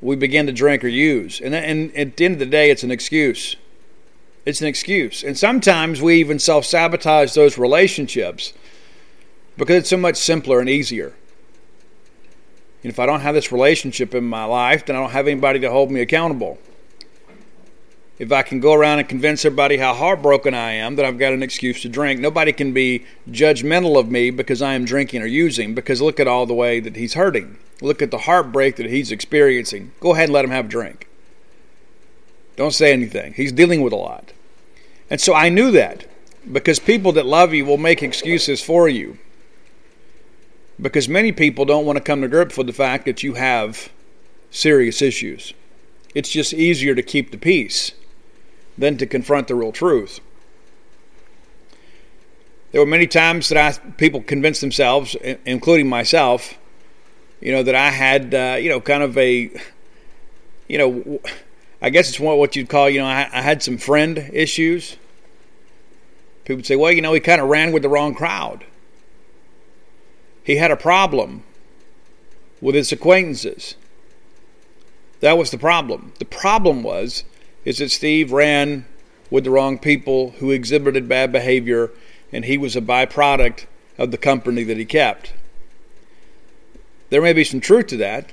we 0.00 0.16
began 0.16 0.46
to 0.46 0.52
drink 0.52 0.84
or 0.84 0.88
use, 0.88 1.40
and 1.40 1.54
and 1.54 1.94
at 1.96 2.16
the 2.16 2.24
end 2.24 2.34
of 2.34 2.38
the 2.38 2.46
day, 2.46 2.70
it's 2.70 2.82
an 2.82 2.90
excuse. 2.90 3.56
It's 4.44 4.60
an 4.60 4.66
excuse, 4.66 5.22
and 5.22 5.38
sometimes 5.38 6.02
we 6.02 6.16
even 6.16 6.38
self 6.38 6.64
sabotage 6.64 7.34
those 7.34 7.58
relationships 7.58 8.52
because 9.56 9.76
it's 9.76 9.90
so 9.90 9.96
much 9.96 10.16
simpler 10.16 10.60
and 10.60 10.68
easier. 10.68 11.14
And 12.82 12.90
if 12.90 12.98
I 12.98 13.06
don't 13.06 13.20
have 13.20 13.34
this 13.34 13.52
relationship 13.52 14.14
in 14.14 14.24
my 14.24 14.44
life, 14.44 14.86
then 14.86 14.96
I 14.96 15.00
don't 15.00 15.10
have 15.10 15.28
anybody 15.28 15.60
to 15.60 15.70
hold 15.70 15.90
me 15.90 16.00
accountable. 16.00 16.58
If 18.22 18.30
I 18.30 18.42
can 18.42 18.60
go 18.60 18.72
around 18.72 19.00
and 19.00 19.08
convince 19.08 19.44
everybody 19.44 19.78
how 19.78 19.94
heartbroken 19.94 20.54
I 20.54 20.74
am, 20.74 20.94
that 20.94 21.04
I've 21.04 21.18
got 21.18 21.32
an 21.32 21.42
excuse 21.42 21.82
to 21.82 21.88
drink. 21.88 22.20
Nobody 22.20 22.52
can 22.52 22.72
be 22.72 23.04
judgmental 23.28 23.98
of 23.98 24.12
me 24.12 24.30
because 24.30 24.62
I 24.62 24.74
am 24.74 24.84
drinking 24.84 25.22
or 25.22 25.26
using, 25.26 25.74
because 25.74 26.00
look 26.00 26.20
at 26.20 26.28
all 26.28 26.46
the 26.46 26.54
way 26.54 26.78
that 26.78 26.94
he's 26.94 27.14
hurting. 27.14 27.58
Look 27.80 28.00
at 28.00 28.12
the 28.12 28.18
heartbreak 28.18 28.76
that 28.76 28.86
he's 28.86 29.10
experiencing. 29.10 29.90
Go 29.98 30.12
ahead 30.12 30.26
and 30.26 30.34
let 30.34 30.44
him 30.44 30.52
have 30.52 30.66
a 30.66 30.68
drink. 30.68 31.08
Don't 32.54 32.70
say 32.70 32.92
anything. 32.92 33.32
He's 33.32 33.50
dealing 33.50 33.82
with 33.82 33.92
a 33.92 33.96
lot. 33.96 34.32
And 35.10 35.20
so 35.20 35.34
I 35.34 35.48
knew 35.48 35.72
that 35.72 36.06
because 36.52 36.78
people 36.78 37.10
that 37.14 37.26
love 37.26 37.52
you 37.52 37.64
will 37.64 37.76
make 37.76 38.04
excuses 38.04 38.62
for 38.62 38.88
you 38.88 39.18
because 40.80 41.08
many 41.08 41.32
people 41.32 41.64
don't 41.64 41.86
want 41.86 41.96
to 41.96 42.04
come 42.04 42.20
to 42.20 42.28
grips 42.28 42.56
with 42.56 42.68
the 42.68 42.72
fact 42.72 43.04
that 43.06 43.24
you 43.24 43.34
have 43.34 43.90
serious 44.52 45.02
issues. 45.02 45.54
It's 46.14 46.30
just 46.30 46.54
easier 46.54 46.94
to 46.94 47.02
keep 47.02 47.32
the 47.32 47.36
peace 47.36 47.94
than 48.76 48.96
to 48.98 49.06
confront 49.06 49.48
the 49.48 49.54
real 49.54 49.72
truth. 49.72 50.20
There 52.72 52.80
were 52.80 52.86
many 52.86 53.06
times 53.06 53.50
that 53.50 53.58
I 53.58 53.78
people 53.92 54.22
convinced 54.22 54.62
themselves, 54.62 55.14
including 55.44 55.88
myself, 55.88 56.54
you 57.40 57.52
know, 57.52 57.62
that 57.62 57.74
I 57.74 57.90
had, 57.90 58.34
uh, 58.34 58.56
you 58.58 58.70
know, 58.70 58.80
kind 58.80 59.02
of 59.02 59.18
a, 59.18 59.50
you 60.68 60.78
know, 60.78 61.20
I 61.82 61.90
guess 61.90 62.08
it's 62.08 62.18
what 62.18 62.56
you'd 62.56 62.68
call, 62.68 62.88
you 62.88 63.00
know, 63.00 63.06
I, 63.06 63.28
I 63.32 63.42
had 63.42 63.62
some 63.62 63.76
friend 63.76 64.30
issues. 64.32 64.96
People 66.44 66.58
would 66.58 66.66
say, 66.66 66.76
well, 66.76 66.92
you 66.92 67.02
know, 67.02 67.12
he 67.12 67.20
kind 67.20 67.40
of 67.40 67.48
ran 67.48 67.72
with 67.72 67.82
the 67.82 67.88
wrong 67.88 68.14
crowd. 68.14 68.64
He 70.44 70.56
had 70.56 70.70
a 70.70 70.76
problem 70.76 71.44
with 72.60 72.74
his 72.74 72.90
acquaintances. 72.90 73.74
That 75.20 75.36
was 75.36 75.50
the 75.50 75.58
problem. 75.58 76.14
The 76.18 76.24
problem 76.24 76.82
was 76.82 77.24
is 77.64 77.78
that 77.78 77.90
Steve 77.90 78.32
ran 78.32 78.86
with 79.30 79.44
the 79.44 79.50
wrong 79.50 79.78
people 79.78 80.30
who 80.38 80.50
exhibited 80.50 81.08
bad 81.08 81.32
behavior 81.32 81.90
and 82.32 82.44
he 82.44 82.58
was 82.58 82.76
a 82.76 82.80
byproduct 82.80 83.66
of 83.98 84.10
the 84.10 84.18
company 84.18 84.62
that 84.64 84.78
he 84.78 84.84
kept. 84.84 85.32
There 87.10 87.22
may 87.22 87.32
be 87.32 87.44
some 87.44 87.60
truth 87.60 87.88
to 87.88 87.96
that, 87.98 88.32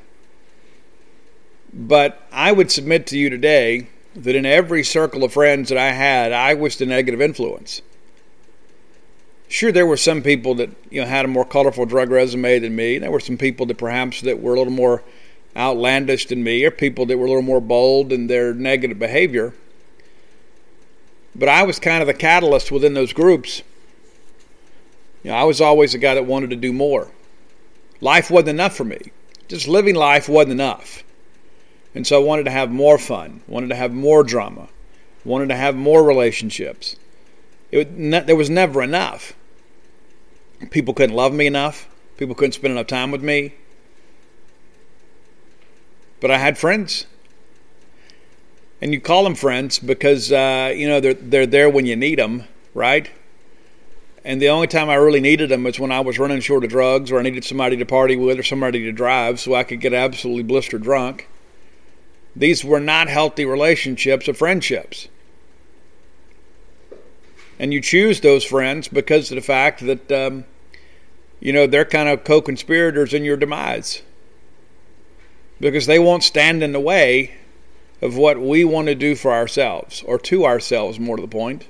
but 1.73 2.25
I 2.31 2.51
would 2.51 2.71
submit 2.71 3.05
to 3.07 3.17
you 3.17 3.29
today 3.29 3.89
that 4.15 4.35
in 4.35 4.45
every 4.45 4.83
circle 4.83 5.23
of 5.23 5.33
friends 5.33 5.69
that 5.69 5.77
I 5.77 5.91
had, 5.91 6.31
I 6.31 6.53
was 6.53 6.77
the 6.77 6.85
negative 6.85 7.21
influence 7.21 7.81
sure 9.49 9.71
there 9.71 9.85
were 9.85 9.97
some 9.97 10.21
people 10.21 10.55
that 10.55 10.69
you 10.89 11.01
know 11.01 11.07
had 11.07 11.25
a 11.25 11.27
more 11.27 11.43
colorful 11.43 11.85
drug 11.85 12.09
resume 12.11 12.59
than 12.59 12.75
me. 12.75 12.99
There 12.99 13.11
were 13.11 13.19
some 13.19 13.37
people 13.37 13.65
that 13.65 13.77
perhaps 13.77 14.21
that 14.21 14.39
were 14.39 14.53
a 14.53 14.57
little 14.57 14.71
more 14.71 15.03
outlandish 15.55 16.27
than 16.27 16.43
me, 16.43 16.63
or 16.63 16.71
people 16.71 17.05
that 17.05 17.17
were 17.17 17.25
a 17.25 17.29
little 17.29 17.41
more 17.41 17.61
bold 17.61 18.11
in 18.11 18.27
their 18.27 18.53
negative 18.53 18.99
behavior. 18.99 19.53
But 21.35 21.49
I 21.49 21.63
was 21.63 21.79
kind 21.79 22.01
of 22.01 22.07
the 22.07 22.13
catalyst 22.13 22.71
within 22.71 22.93
those 22.93 23.13
groups. 23.13 23.63
You 25.23 25.31
know, 25.31 25.37
I 25.37 25.43
was 25.43 25.61
always 25.61 25.91
the 25.91 25.97
guy 25.97 26.15
that 26.15 26.25
wanted 26.25 26.49
to 26.51 26.55
do 26.55 26.73
more. 26.73 27.11
Life 28.01 28.31
wasn't 28.31 28.49
enough 28.49 28.75
for 28.75 28.85
me. 28.85 29.11
Just 29.47 29.67
living 29.67 29.95
life 29.95 30.29
wasn't 30.29 30.53
enough. 30.53 31.03
And 31.95 32.05
so 32.05 32.21
I 32.21 32.23
wanted 32.23 32.43
to 32.43 32.51
have 32.51 32.71
more 32.71 32.97
fun, 32.97 33.41
wanted 33.47 33.69
to 33.69 33.75
have 33.75 33.91
more 33.91 34.23
drama, 34.23 34.69
wanted 35.25 35.49
to 35.49 35.55
have 35.55 35.75
more 35.75 36.03
relationships. 36.03 36.95
It, 37.71 37.95
there 38.27 38.35
was 38.35 38.49
never 38.49 38.81
enough. 38.81 39.33
People 40.69 40.93
couldn't 40.93 41.15
love 41.15 41.33
me 41.33 41.47
enough. 41.47 41.87
People 42.17 42.35
couldn't 42.35 42.53
spend 42.53 42.73
enough 42.73 42.87
time 42.87 43.11
with 43.11 43.23
me. 43.23 43.53
But 46.19 46.31
I 46.31 46.37
had 46.37 46.57
friends. 46.57 47.05
And 48.81 48.93
you 48.93 49.01
call 49.01 49.23
them 49.23 49.35
friends 49.35 49.79
because, 49.79 50.31
uh, 50.31 50.73
you 50.75 50.87
know, 50.87 50.99
they're, 50.99 51.13
they're 51.13 51.45
there 51.45 51.69
when 51.69 51.85
you 51.85 51.95
need 51.95 52.19
them, 52.19 52.45
right? 52.73 53.09
And 54.23 54.41
the 54.41 54.49
only 54.49 54.67
time 54.67 54.89
I 54.89 54.95
really 54.95 55.19
needed 55.19 55.49
them 55.49 55.63
was 55.63 55.79
when 55.79 55.91
I 55.91 55.99
was 55.99 56.19
running 56.19 56.39
short 56.39 56.63
of 56.63 56.69
drugs 56.69 57.11
or 57.11 57.19
I 57.19 57.23
needed 57.23 57.43
somebody 57.43 57.75
to 57.77 57.85
party 57.85 58.15
with 58.15 58.39
or 58.39 58.43
somebody 58.43 58.83
to 58.83 58.91
drive 58.91 59.39
so 59.39 59.53
I 59.53 59.63
could 59.63 59.81
get 59.81 59.93
absolutely 59.93 60.43
blistered 60.43 60.83
drunk. 60.83 61.27
These 62.35 62.63
were 62.63 62.79
not 62.79 63.09
healthy 63.09 63.45
relationships 63.45 64.29
or 64.29 64.33
friendships 64.33 65.09
and 67.59 67.73
you 67.73 67.81
choose 67.81 68.21
those 68.21 68.45
friends 68.45 68.87
because 68.87 69.29
of 69.29 69.35
the 69.35 69.41
fact 69.41 69.85
that 69.85 70.11
um, 70.11 70.45
you 71.41 71.51
know 71.51 71.67
they're 71.67 71.85
kind 71.85 72.07
of 72.07 72.23
co-conspirators 72.23 73.13
in 73.13 73.25
your 73.25 73.37
demise 73.37 74.01
because 75.59 75.85
they 75.85 75.99
won't 75.99 76.23
stand 76.23 76.63
in 76.63 76.71
the 76.71 76.79
way 76.79 77.35
of 78.01 78.15
what 78.15 78.39
we 78.39 78.63
want 78.63 78.87
to 78.87 78.95
do 78.95 79.15
for 79.15 79.31
ourselves 79.31 80.03
or 80.05 80.17
to 80.17 80.45
ourselves 80.45 80.99
more 80.99 81.17
to 81.17 81.21
the 81.21 81.27
point. 81.27 81.67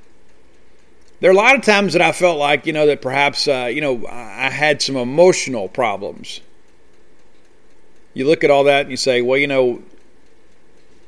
There 1.20 1.30
are 1.30 1.34
a 1.34 1.38
lot 1.38 1.56
of 1.56 1.64
times 1.64 1.94
that 1.94 2.02
i 2.02 2.12
felt 2.12 2.38
like 2.38 2.66
you 2.66 2.74
know 2.74 2.86
that 2.86 3.02
perhaps 3.02 3.48
uh, 3.48 3.70
you 3.72 3.82
know 3.82 4.06
i 4.08 4.50
had 4.50 4.82
some 4.82 4.96
emotional 4.96 5.68
problems. 5.68 6.42
You 8.14 8.26
look 8.26 8.44
at 8.44 8.52
all 8.52 8.64
that 8.66 8.82
and 8.82 8.92
you 8.92 8.98
say 8.98 9.22
well 9.22 9.38
you 9.38 9.48
know 9.48 9.82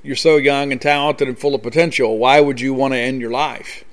you're 0.04 0.16
so 0.16 0.38
young 0.38 0.72
and 0.72 0.82
talented 0.82 1.28
and 1.28 1.38
full 1.38 1.54
of 1.54 1.62
potential. 1.62 2.18
Why 2.18 2.42
would 2.42 2.60
you 2.60 2.74
want 2.74 2.96
to 2.96 2.98
end 2.98 3.22
your 3.22 3.30
life? 3.30 3.84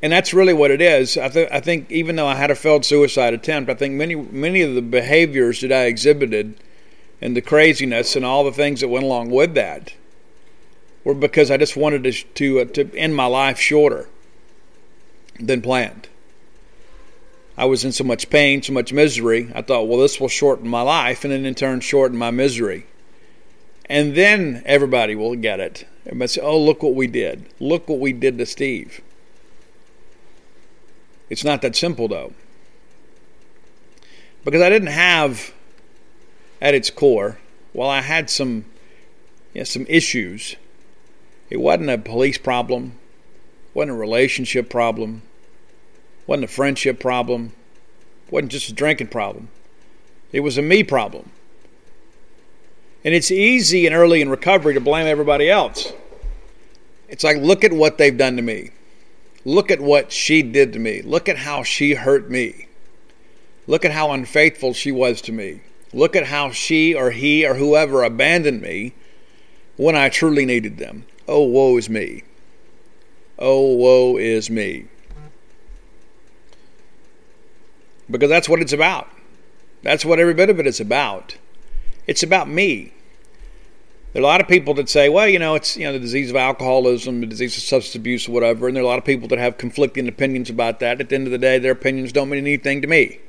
And 0.00 0.10
that's 0.10 0.32
really 0.32 0.54
what 0.54 0.70
it 0.70 0.80
is. 0.80 1.18
I, 1.18 1.28
th- 1.28 1.50
I 1.52 1.60
think 1.60 1.90
even 1.92 2.16
though 2.16 2.26
I 2.26 2.34
had 2.34 2.50
a 2.50 2.54
failed 2.54 2.84
suicide 2.86 3.34
attempt, 3.34 3.70
I 3.70 3.74
think 3.74 3.94
many 3.94 4.14
many 4.14 4.62
of 4.62 4.74
the 4.74 4.82
behaviors 4.82 5.60
that 5.60 5.70
I 5.70 5.84
exhibited 5.84 6.56
and 7.22 7.36
the 7.36 7.40
craziness 7.40 8.16
and 8.16 8.24
all 8.24 8.44
the 8.44 8.52
things 8.52 8.80
that 8.80 8.88
went 8.88 9.04
along 9.04 9.30
with 9.30 9.54
that 9.54 9.94
were 11.04 11.14
because 11.14 11.50
I 11.50 11.56
just 11.56 11.76
wanted 11.76 12.04
to 12.04 12.12
to, 12.12 12.60
uh, 12.60 12.64
to 12.66 12.94
end 12.96 13.16
my 13.16 13.26
life 13.26 13.58
shorter 13.58 14.08
than 15.38 15.62
planned. 15.62 16.08
I 17.56 17.66
was 17.66 17.84
in 17.84 17.92
so 17.92 18.04
much 18.04 18.30
pain, 18.30 18.62
so 18.62 18.72
much 18.72 18.92
misery. 18.92 19.50
I 19.54 19.62
thought, 19.62 19.86
well, 19.86 20.00
this 20.00 20.20
will 20.20 20.28
shorten 20.28 20.68
my 20.68 20.82
life, 20.82 21.24
and 21.24 21.32
then 21.32 21.44
in 21.44 21.54
turn 21.54 21.80
shorten 21.80 22.18
my 22.18 22.30
misery. 22.30 22.86
And 23.86 24.14
then 24.14 24.62
everybody 24.64 25.14
will 25.14 25.36
get 25.36 25.60
it. 25.60 25.86
Everybody 26.06 26.28
say, 26.28 26.40
oh, 26.40 26.58
look 26.58 26.82
what 26.82 26.94
we 26.94 27.06
did. 27.06 27.44
Look 27.60 27.88
what 27.88 27.98
we 27.98 28.12
did 28.12 28.38
to 28.38 28.46
Steve. 28.46 29.02
It's 31.28 31.44
not 31.44 31.62
that 31.62 31.76
simple, 31.76 32.08
though. 32.08 32.32
Because 34.44 34.62
I 34.62 34.70
didn't 34.70 34.88
have, 34.88 35.52
at 36.62 36.74
its 36.74 36.90
core, 36.90 37.38
while 37.72 37.90
I 37.90 38.00
had 38.00 38.30
some, 38.30 38.64
you 39.52 39.60
know, 39.60 39.64
some 39.64 39.84
issues, 39.88 40.54
it 41.50 41.56
wasn't 41.56 41.90
a 41.90 41.98
police 41.98 42.38
problem, 42.38 42.98
wasn't 43.74 43.90
a 43.90 43.94
relationship 43.94 44.70
problem, 44.70 45.22
wasn't 46.24 46.44
a 46.44 46.48
friendship 46.48 47.00
problem, 47.00 47.52
wasn't 48.30 48.52
just 48.52 48.68
a 48.68 48.72
drinking 48.72 49.08
problem. 49.08 49.48
It 50.30 50.40
was 50.40 50.56
a 50.56 50.62
me 50.62 50.84
problem. 50.84 51.30
And 53.04 53.12
it's 53.12 53.32
easy 53.32 53.84
and 53.84 53.94
early 53.94 54.22
in 54.22 54.28
recovery 54.28 54.74
to 54.74 54.80
blame 54.80 55.08
everybody 55.08 55.50
else. 55.50 55.92
It's 57.08 57.24
like, 57.24 57.38
look 57.38 57.64
at 57.64 57.72
what 57.72 57.98
they've 57.98 58.16
done 58.16 58.36
to 58.36 58.42
me. 58.42 58.70
Look 59.44 59.72
at 59.72 59.80
what 59.80 60.12
she 60.12 60.42
did 60.42 60.72
to 60.74 60.78
me. 60.78 61.02
Look 61.02 61.28
at 61.28 61.38
how 61.38 61.64
she 61.64 61.94
hurt 61.94 62.30
me. 62.30 62.68
Look 63.66 63.84
at 63.84 63.90
how 63.90 64.12
unfaithful 64.12 64.74
she 64.74 64.92
was 64.92 65.20
to 65.22 65.32
me. 65.32 65.62
Look 65.92 66.16
at 66.16 66.26
how 66.26 66.50
she 66.50 66.94
or 66.94 67.10
he 67.10 67.46
or 67.46 67.54
whoever 67.54 68.02
abandoned 68.02 68.62
me 68.62 68.94
when 69.76 69.96
I 69.96 70.08
truly 70.08 70.44
needed 70.46 70.78
them. 70.78 71.06
Oh, 71.28 71.42
woe 71.42 71.76
is 71.76 71.90
me. 71.90 72.22
Oh, 73.38 73.74
woe 73.74 74.16
is 74.16 74.50
me. 74.50 74.86
because 78.12 78.28
that's 78.28 78.48
what 78.48 78.60
it's 78.60 78.72
about. 78.72 79.08
That's 79.82 80.04
what 80.04 80.20
every 80.20 80.34
bit 80.34 80.50
of 80.50 80.60
it 80.60 80.66
is 80.66 80.78
about. 80.78 81.36
It's 82.06 82.22
about 82.22 82.48
me. 82.48 82.92
There 84.12 84.22
are 84.22 84.24
a 84.24 84.28
lot 84.28 84.42
of 84.42 84.48
people 84.48 84.74
that 84.74 84.90
say, 84.90 85.08
well, 85.08 85.26
you 85.26 85.38
know, 85.38 85.54
it's 85.54 85.76
you 85.76 85.84
know 85.84 85.92
the 85.92 85.98
disease 85.98 86.30
of 86.30 86.36
alcoholism, 86.36 87.20
the 87.20 87.26
disease 87.26 87.56
of 87.56 87.62
substance 87.62 87.94
abuse, 87.96 88.28
whatever, 88.28 88.68
and 88.68 88.76
there 88.76 88.82
are 88.82 88.86
a 88.86 88.88
lot 88.88 88.98
of 88.98 89.04
people 89.04 89.26
that 89.28 89.38
have 89.38 89.56
conflicting 89.56 90.06
opinions 90.06 90.50
about 90.50 90.80
that. 90.80 91.00
At 91.00 91.08
the 91.08 91.14
end 91.14 91.26
of 91.26 91.32
the 91.32 91.38
day, 91.38 91.58
their 91.58 91.72
opinions 91.72 92.12
don't 92.12 92.28
mean 92.28 92.40
anything 92.40 92.82
to 92.82 92.86
me. 92.86 93.20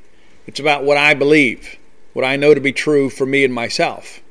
It's 0.45 0.59
about 0.59 0.83
what 0.83 0.97
I 0.97 1.13
believe, 1.13 1.77
what 2.13 2.23
I 2.23 2.35
know 2.35 2.53
to 2.53 2.61
be 2.61 2.71
true 2.71 3.09
for 3.09 3.25
me 3.25 3.43
and 3.43 3.53
myself. 3.53 4.21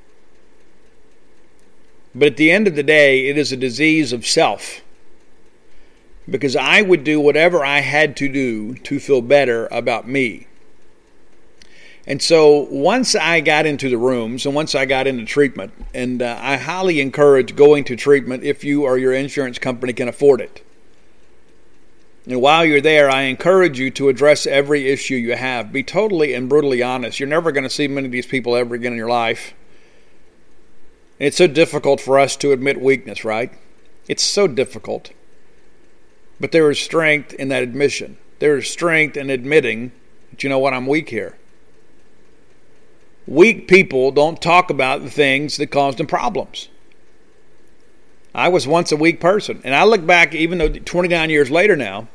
But 2.15 2.29
at 2.29 2.37
the 2.37 2.51
end 2.51 2.67
of 2.67 2.77
the 2.77 2.83
day, 2.83 3.29
it 3.29 3.39
is 3.39 3.53
a 3.53 3.57
disease 3.57 4.13
of 4.13 4.27
self. 4.27 4.83
Because 6.29 6.55
I 6.55 6.83
would 6.83 7.03
do 7.03 7.21
whatever 7.21 7.65
I 7.65 7.81
had 7.81 8.17
to 8.19 8.29
do 8.29 8.75
to 8.75 9.01
feel 9.01 9.21
better 9.21 9.67
about 9.73 10.07
me. 10.07 10.47
And 12.07 12.21
so 12.21 12.67
once 12.71 13.15
I 13.15 13.41
got 13.41 13.65
into 13.65 13.89
the 13.89 13.99
rooms 13.99 14.45
and 14.45 14.55
once 14.55 14.75
I 14.75 14.87
got 14.87 15.07
into 15.07 15.25
treatment, 15.25 15.73
and 15.95 16.21
uh, 16.21 16.39
I 16.41 16.57
highly 16.57 17.01
encourage 17.01 17.55
going 17.55 17.85
to 17.85 17.97
treatment 17.97 18.45
if 18.45 18.65
you 18.65 18.85
or 18.85 18.99
your 18.99 19.13
insurance 19.13 19.59
company 19.59 19.93
can 19.93 20.09
afford 20.09 20.41
it. 20.41 20.65
And 22.27 22.41
while 22.41 22.65
you're 22.65 22.81
there, 22.81 23.11
I 23.11 23.23
encourage 23.23 23.79
you 23.81 23.91
to 23.93 24.09
address 24.09 24.47
every 24.47 24.89
issue 24.89 25.17
you 25.17 25.35
have. 25.35 25.73
Be 25.73 25.83
totally 25.83 26.35
and 26.35 26.49
brutally 26.49 26.83
honest. 26.83 27.19
You're 27.19 27.29
never 27.29 27.51
going 27.51 27.65
to 27.65 27.71
see 27.71 27.89
many 27.89 28.07
of 28.07 28.13
these 28.13 28.27
people 28.27 28.55
ever 28.55 28.75
again 28.75 28.93
in 28.93 28.99
your 28.99 29.09
life. 29.09 29.55
It's 31.19 31.37
so 31.37 31.47
difficult 31.47 32.01
for 32.01 32.19
us 32.19 32.37
to 32.37 32.53
admit 32.53 32.81
weakness, 32.81 33.25
right? 33.25 33.53
It's 34.07 34.23
so 34.23 34.47
difficult. 34.47 35.13
But 36.41 36.53
there 36.53 36.71
is 36.71 36.79
strength 36.79 37.35
in 37.35 37.49
that 37.49 37.63
admission. 37.63 38.19
There 38.39 38.57
is 38.57 38.69
strength 38.69 39.17
in 39.17 39.31
admitting 39.31 39.93
that, 40.31 40.43
you 40.43 40.49
know 40.49 40.59
what, 40.59 40.75
I'm 40.75 40.87
weak 40.87 41.09
here. 41.11 41.37
Weak 43.27 43.69
people 43.69 44.11
don't 44.11 44.43
talk 44.43 44.71
about 44.71 45.03
the 45.03 45.11
things 45.11 45.57
that 45.57 45.69
cause 45.69 45.97
them 45.97 46.09
problems. 46.09 46.69
I 48.35 48.49
was 48.49 48.67
once 48.67 48.93
a 48.93 48.97
weak 48.97 49.21
person. 49.21 49.61
And 49.65 49.75
I 49.75 49.85
look 49.85 50.07
back, 50.07 50.35
even 50.35 50.59
though 50.59 50.69
29 50.69 51.31
years 51.31 51.51
later 51.51 51.77
now, 51.77 52.09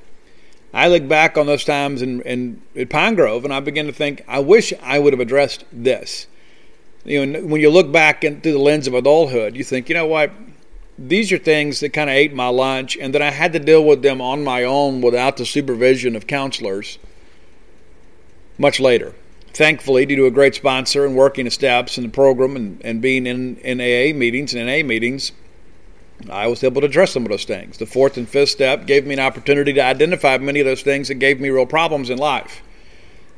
I 0.73 0.87
look 0.87 1.07
back 1.07 1.37
on 1.37 1.45
those 1.45 1.63
times 1.63 2.01
in, 2.01 2.21
in, 2.21 2.61
in 2.75 2.87
Pine 2.87 3.15
Grove 3.15 3.45
and 3.45 3.53
I 3.53 3.59
begin 3.59 3.85
to 3.87 3.93
think, 3.93 4.23
I 4.27 4.39
wish 4.39 4.73
I 4.81 4.99
would 4.99 5.13
have 5.13 5.19
addressed 5.19 5.65
this. 5.71 6.27
You 7.05 7.25
know, 7.25 7.45
when 7.45 7.61
you 7.61 7.69
look 7.69 7.91
back 7.91 8.23
in, 8.23 8.41
through 8.41 8.53
the 8.53 8.59
lens 8.59 8.87
of 8.87 8.93
adulthood, 8.93 9.55
you 9.55 9.63
think, 9.63 9.89
you 9.89 9.95
know 9.95 10.07
what? 10.07 10.31
These 10.99 11.31
are 11.31 11.37
things 11.37 11.79
that 11.79 11.93
kind 11.93 12.09
of 12.09 12.15
ate 12.15 12.33
my 12.33 12.47
lunch, 12.47 12.97
and 12.97 13.13
that 13.13 13.21
I 13.21 13.29
had 13.29 13.53
to 13.53 13.59
deal 13.59 13.85
with 13.85 14.01
them 14.01 14.19
on 14.19 14.43
my 14.43 14.63
own 14.63 14.99
without 14.99 15.37
the 15.37 15.45
supervision 15.45 16.15
of 16.15 16.25
counselors 16.25 16.97
much 18.57 18.79
later 18.79 19.13
thankfully, 19.57 20.05
due 20.05 20.15
to 20.15 20.25
a 20.27 20.31
great 20.31 20.53
sponsor 20.53 21.03
and 21.03 21.15
working 21.15 21.45
the 21.45 21.51
steps 21.51 21.97
in 21.97 22.03
the 22.03 22.09
program 22.09 22.55
and, 22.55 22.79
and 22.85 23.01
being 23.01 23.25
in, 23.25 23.57
in 23.57 23.81
AA 23.81 24.15
meetings 24.15 24.53
and 24.53 24.67
NA 24.67 24.87
meetings, 24.87 25.31
I 26.29 26.47
was 26.47 26.63
able 26.63 26.81
to 26.81 26.87
address 26.87 27.11
some 27.13 27.23
of 27.23 27.29
those 27.29 27.45
things. 27.45 27.77
The 27.77 27.85
fourth 27.85 28.17
and 28.17 28.27
fifth 28.27 28.49
step 28.49 28.87
gave 28.87 29.05
me 29.05 29.13
an 29.13 29.19
opportunity 29.19 29.71
to 29.73 29.81
identify 29.81 30.37
many 30.37 30.59
of 30.59 30.65
those 30.65 30.81
things 30.81 31.07
that 31.07 31.15
gave 31.15 31.39
me 31.39 31.49
real 31.49 31.65
problems 31.65 32.09
in 32.09 32.17
life. 32.17 32.63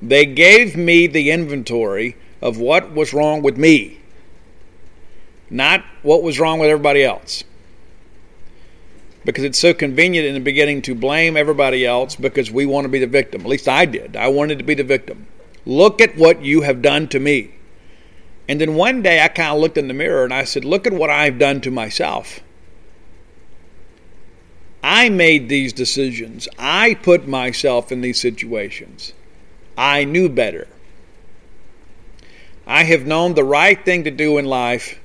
They 0.01 0.25
gave 0.25 0.77
me 0.77 1.07
the 1.07 1.29
inventory 1.31 2.15
of 2.41 2.57
what 2.57 2.93
was 2.93 3.13
wrong 3.13 3.41
with 3.41 3.57
me, 3.57 3.99
not 5.49 5.83
what 6.03 6.23
was 6.23 6.39
wrong 6.39 6.59
with 6.59 6.69
everybody 6.69 7.03
else. 7.03 7.43
Because 9.25 9.43
it's 9.43 9.59
so 9.59 9.73
convenient 9.73 10.25
in 10.25 10.33
the 10.33 10.39
beginning 10.39 10.81
to 10.83 10.95
blame 10.95 11.35
everybody 11.35 11.85
else 11.85 12.15
because 12.15 12.49
we 12.49 12.65
want 12.65 12.85
to 12.85 12.89
be 12.89 12.99
the 12.99 13.07
victim. 13.07 13.41
At 13.41 13.47
least 13.47 13.67
I 13.67 13.85
did. 13.85 14.15
I 14.15 14.29
wanted 14.29 14.57
to 14.59 14.63
be 14.63 14.73
the 14.73 14.83
victim. 14.83 15.27
Look 15.65 15.99
at 15.99 16.15
what 16.15 16.41
you 16.41 16.61
have 16.61 16.81
done 16.81 17.09
to 17.09 17.19
me. 17.19 17.51
And 18.47 18.59
then 18.61 18.75
one 18.75 19.01
day 19.03 19.21
I 19.21 19.27
kind 19.27 19.53
of 19.53 19.59
looked 19.59 19.77
in 19.77 19.89
the 19.89 19.93
mirror 19.93 20.23
and 20.23 20.33
I 20.33 20.45
said, 20.45 20.63
Look 20.63 20.87
at 20.87 20.93
what 20.93 21.09
I've 21.09 21.37
done 21.37 21.59
to 21.61 21.69
myself. 21.69 22.39
I 24.83 25.09
made 25.09 25.49
these 25.49 25.73
decisions. 25.73 26.47
I 26.57 26.95
put 26.95 27.27
myself 27.27 27.91
in 27.91 28.01
these 28.01 28.19
situations. 28.19 29.13
I 29.77 30.03
knew 30.03 30.29
better. 30.29 30.67
I 32.65 32.83
have 32.83 33.05
known 33.05 33.33
the 33.33 33.43
right 33.43 33.83
thing 33.83 34.03
to 34.03 34.11
do 34.11 34.37
in 34.37 34.45
life 34.45 34.99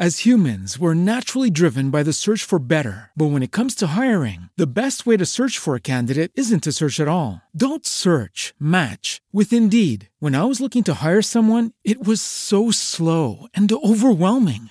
as 0.00 0.24
humans, 0.24 0.78
we're 0.78 0.94
naturally 0.94 1.50
driven 1.50 1.90
by 1.90 2.02
the 2.02 2.14
search 2.14 2.42
for 2.42 2.58
better. 2.58 3.10
But 3.14 3.32
when 3.32 3.42
it 3.42 3.52
comes 3.52 3.74
to 3.76 3.88
hiring, 3.88 4.48
the 4.56 4.80
best 4.80 5.04
way 5.04 5.18
to 5.18 5.26
search 5.26 5.58
for 5.58 5.74
a 5.74 5.88
candidate 5.92 6.32
isn't 6.36 6.62
to 6.62 6.72
search 6.72 6.98
at 7.00 7.06
all. 7.06 7.42
Don't 7.54 7.84
search, 7.84 8.54
match 8.58 9.20
with 9.30 9.52
Indeed. 9.52 10.08
When 10.18 10.34
I 10.34 10.44
was 10.44 10.58
looking 10.58 10.84
to 10.84 11.04
hire 11.04 11.20
someone, 11.20 11.72
it 11.84 12.02
was 12.02 12.22
so 12.22 12.70
slow 12.70 13.46
and 13.52 13.70
overwhelming. 13.70 14.70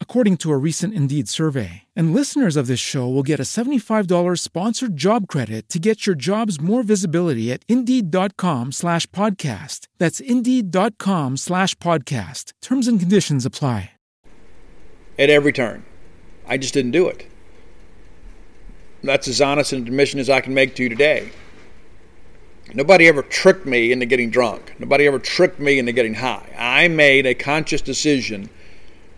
according 0.00 0.36
to 0.36 0.52
a 0.52 0.56
recent 0.56 0.94
Indeed 0.94 1.26
survey. 1.26 1.82
And 1.96 2.14
listeners 2.14 2.54
of 2.54 2.68
this 2.68 2.78
show 2.78 3.08
will 3.08 3.24
get 3.24 3.40
a 3.40 3.42
$75 3.42 4.38
sponsored 4.38 4.96
job 4.96 5.26
credit 5.26 5.68
to 5.70 5.80
get 5.80 6.06
your 6.06 6.14
jobs 6.14 6.60
more 6.60 6.84
visibility 6.84 7.50
at 7.50 7.64
Indeed.com 7.68 8.70
slash 8.70 9.06
podcast. 9.08 9.88
That's 9.98 10.20
Indeed.com 10.20 11.38
slash 11.38 11.74
podcast. 11.76 12.52
Terms 12.62 12.86
and 12.86 13.00
conditions 13.00 13.44
apply 13.44 13.90
at 15.18 15.30
every 15.30 15.52
turn. 15.52 15.84
I 16.46 16.58
just 16.58 16.74
didn't 16.74 16.90
do 16.92 17.08
it. 17.08 17.26
That's 19.02 19.28
as 19.28 19.40
honest 19.40 19.72
an 19.72 19.86
admission 19.86 20.20
as 20.20 20.30
I 20.30 20.40
can 20.40 20.54
make 20.54 20.74
to 20.76 20.82
you 20.82 20.88
today. 20.88 21.30
Nobody 22.72 23.06
ever 23.06 23.22
tricked 23.22 23.66
me 23.66 23.92
into 23.92 24.06
getting 24.06 24.30
drunk. 24.30 24.74
Nobody 24.78 25.06
ever 25.06 25.18
tricked 25.18 25.60
me 25.60 25.78
into 25.78 25.92
getting 25.92 26.14
high. 26.14 26.48
I 26.56 26.88
made 26.88 27.26
a 27.26 27.34
conscious 27.34 27.82
decision 27.82 28.48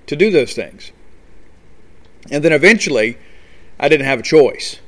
to 0.07 0.17
do 0.17 0.31
those 0.31 0.55
things. 0.55 0.93
And 2.31 2.45
then 2.45 2.53
eventually, 2.53 3.19
I 3.79 3.89
didn't 3.89 4.07
have 4.07 4.21
a 4.21 4.25
choice 4.25 4.81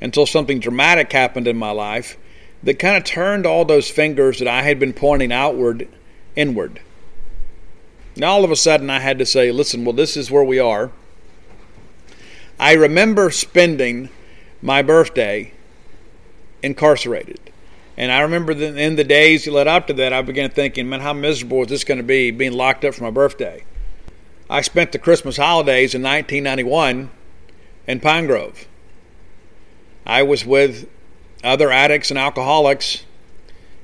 until 0.00 0.26
something 0.26 0.60
dramatic 0.60 1.12
happened 1.12 1.48
in 1.48 1.56
my 1.56 1.70
life 1.70 2.16
that 2.62 2.78
kind 2.78 2.96
of 2.96 3.04
turned 3.04 3.46
all 3.46 3.64
those 3.64 3.90
fingers 3.90 4.38
that 4.38 4.48
I 4.48 4.62
had 4.62 4.78
been 4.78 4.92
pointing 4.92 5.32
outward 5.32 5.88
inward. 6.36 6.80
Now 8.16 8.32
all 8.32 8.44
of 8.44 8.50
a 8.50 8.56
sudden 8.56 8.90
I 8.90 9.00
had 9.00 9.18
to 9.18 9.26
say, 9.26 9.50
listen, 9.52 9.84
well, 9.84 9.92
this 9.92 10.16
is 10.16 10.30
where 10.30 10.44
we 10.44 10.58
are. 10.58 10.90
I 12.58 12.72
remember 12.72 13.30
spending 13.30 14.08
my 14.60 14.82
birthday 14.82 15.52
incarcerated. 16.62 17.38
And 17.96 18.10
I 18.12 18.20
remember 18.20 18.52
in 18.52 18.96
the 18.96 19.04
days 19.04 19.44
that 19.44 19.52
led 19.52 19.66
up 19.66 19.86
to 19.88 19.92
that, 19.94 20.12
I 20.12 20.22
began 20.22 20.50
thinking, 20.50 20.88
man, 20.88 21.00
how 21.00 21.12
miserable 21.12 21.62
is 21.62 21.68
this 21.68 21.84
going 21.84 21.98
to 21.98 22.04
be 22.04 22.30
being 22.30 22.52
locked 22.52 22.84
up 22.84 22.94
for 22.94 23.04
my 23.04 23.10
birthday? 23.10 23.64
I 24.50 24.62
spent 24.62 24.92
the 24.92 24.98
Christmas 24.98 25.36
holidays 25.36 25.94
in 25.94 26.02
1991 26.02 27.10
in 27.86 28.00
Pine 28.00 28.26
Grove. 28.26 28.66
I 30.06 30.22
was 30.22 30.46
with 30.46 30.88
other 31.44 31.70
addicts 31.70 32.10
and 32.10 32.18
alcoholics 32.18 33.04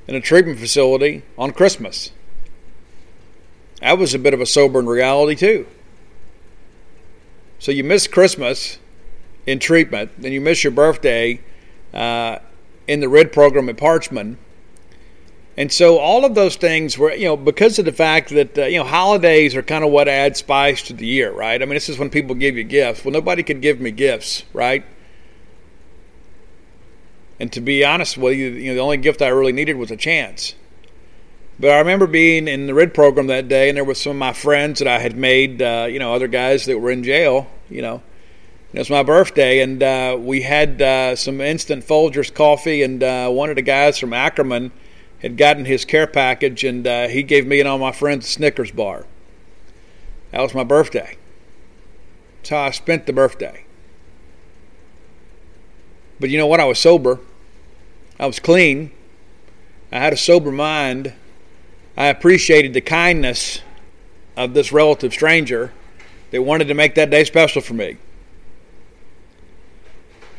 in 0.07 0.15
a 0.15 0.21
treatment 0.21 0.59
facility 0.59 1.23
on 1.37 1.51
Christmas. 1.51 2.11
That 3.81 3.99
was 3.99 4.15
a 4.15 4.19
bit 4.19 4.33
of 4.33 4.41
a 4.41 4.45
sobering 4.45 4.87
reality, 4.87 5.35
too. 5.35 5.67
So 7.59 7.71
you 7.71 7.83
miss 7.83 8.07
Christmas 8.07 8.79
in 9.45 9.59
treatment, 9.59 10.11
then 10.17 10.31
you 10.31 10.41
miss 10.41 10.63
your 10.63 10.71
birthday 10.71 11.41
uh, 11.93 12.39
in 12.87 12.99
the 12.99 13.09
RID 13.09 13.31
program 13.31 13.69
at 13.69 13.77
Parchman. 13.77 14.37
And 15.57 15.71
so 15.71 15.99
all 15.99 16.25
of 16.25 16.35
those 16.35 16.57
things 16.57 16.97
were, 16.97 17.13
you 17.13 17.25
know, 17.25 17.37
because 17.37 17.79
of 17.79 17.85
the 17.85 17.93
fact 17.93 18.29
that, 18.31 18.57
uh, 18.57 18.65
you 18.65 18.77
know, 18.77 18.83
holidays 18.83 19.55
are 19.55 19.63
kind 19.63 19.85
of 19.85 19.91
what 19.91 20.09
add 20.09 20.35
spice 20.35 20.81
to 20.83 20.93
the 20.93 21.05
year, 21.05 21.31
right? 21.31 21.61
I 21.61 21.65
mean, 21.65 21.75
this 21.75 21.87
is 21.87 21.97
when 21.97 22.09
people 22.09 22.35
give 22.35 22.57
you 22.57 22.63
gifts. 22.65 23.05
Well, 23.05 23.13
nobody 23.13 23.41
could 23.41 23.61
give 23.61 23.79
me 23.79 23.91
gifts, 23.91 24.43
right? 24.51 24.83
And 27.39 27.51
to 27.53 27.61
be 27.61 27.85
honest 27.85 28.17
with 28.17 28.37
you, 28.37 28.49
you 28.49 28.69
know, 28.69 28.75
the 28.75 28.81
only 28.81 28.97
gift 28.97 29.21
I 29.21 29.29
really 29.29 29.53
needed 29.53 29.77
was 29.77 29.91
a 29.91 29.97
chance. 29.97 30.55
But 31.57 31.71
I 31.71 31.79
remember 31.79 32.07
being 32.07 32.49
in 32.49 32.67
the 32.67 32.73
RID 32.73 32.93
program 32.93 33.27
that 33.27 33.47
day, 33.47 33.69
and 33.69 33.77
there 33.77 33.85
were 33.85 33.95
some 33.95 34.11
of 34.11 34.17
my 34.17 34.33
friends 34.33 34.79
that 34.79 34.89
I 34.89 34.99
had 34.99 35.15
made, 35.15 35.61
uh, 35.61 35.87
you 35.89 35.99
know, 35.99 36.13
other 36.13 36.27
guys 36.27 36.65
that 36.65 36.77
were 36.79 36.91
in 36.91 37.03
jail, 37.03 37.47
you 37.69 37.81
know. 37.81 38.03
It 38.73 38.79
was 38.79 38.89
my 38.89 39.03
birthday, 39.03 39.61
and 39.61 39.81
uh, 39.81 40.17
we 40.19 40.41
had 40.41 40.81
uh, 40.81 41.15
some 41.15 41.39
instant 41.39 41.85
Folgers 41.85 42.33
coffee, 42.33 42.83
and 42.83 43.01
uh, 43.01 43.29
one 43.29 43.49
of 43.49 43.55
the 43.55 43.61
guys 43.61 43.97
from 43.97 44.11
Ackerman 44.11 44.73
had 45.21 45.37
gotten 45.37 45.65
his 45.65 45.85
care 45.85 46.07
package, 46.07 46.63
and 46.63 46.85
uh, 46.85 47.07
he 47.07 47.23
gave 47.23 47.47
me 47.47 47.59
and 47.59 47.67
all 47.67 47.77
my 47.77 47.91
friends 47.91 48.27
a 48.27 48.29
Snickers 48.29 48.71
bar. 48.71 49.05
That 50.31 50.41
was 50.41 50.53
my 50.53 50.63
birthday. 50.63 51.17
That's 52.37 52.49
how 52.49 52.59
I 52.59 52.71
spent 52.71 53.05
the 53.05 53.13
birthday. 53.13 53.65
But 56.19 56.29
you 56.29 56.37
know 56.37 56.47
what? 56.47 56.59
I 56.59 56.65
was 56.65 56.79
sober. 56.79 57.19
I 58.19 58.25
was 58.25 58.39
clean. 58.39 58.91
I 59.91 59.99
had 59.99 60.13
a 60.13 60.17
sober 60.17 60.51
mind. 60.51 61.13
I 61.97 62.07
appreciated 62.07 62.73
the 62.73 62.81
kindness 62.81 63.61
of 64.35 64.53
this 64.53 64.71
relative 64.71 65.13
stranger 65.13 65.71
that 66.31 66.41
wanted 66.41 66.67
to 66.67 66.73
make 66.73 66.95
that 66.95 67.09
day 67.09 67.23
special 67.23 67.61
for 67.61 67.73
me. 67.73 67.97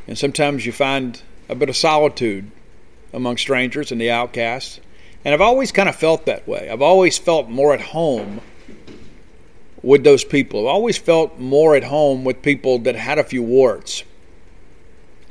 And 0.07 0.19
sometimes 0.19 0.67
you 0.67 0.73
find 0.73 1.21
a 1.49 1.55
bit 1.55 1.69
of 1.69 1.77
solitude 1.77 2.51
among 3.17 3.39
strangers 3.39 3.91
and 3.91 4.01
the 4.01 4.11
outcasts. 4.11 4.79
And 5.25 5.35
I've 5.35 5.41
always 5.41 5.73
kind 5.73 5.89
of 5.89 5.97
felt 5.97 6.27
that 6.27 6.47
way. 6.47 6.69
I've 6.71 6.83
always 6.83 7.19
felt 7.19 7.49
more 7.49 7.75
at 7.75 7.81
home 7.81 8.43
with 9.83 10.05
those 10.05 10.23
people. 10.23 10.61
I've 10.61 10.75
always 10.75 10.99
felt 10.99 11.39
more 11.39 11.75
at 11.75 11.85
home 11.85 12.23
with 12.23 12.43
people 12.43 12.79
that 12.81 12.95
had 12.95 13.19
a 13.19 13.25
few 13.25 13.43
warts 13.43 14.05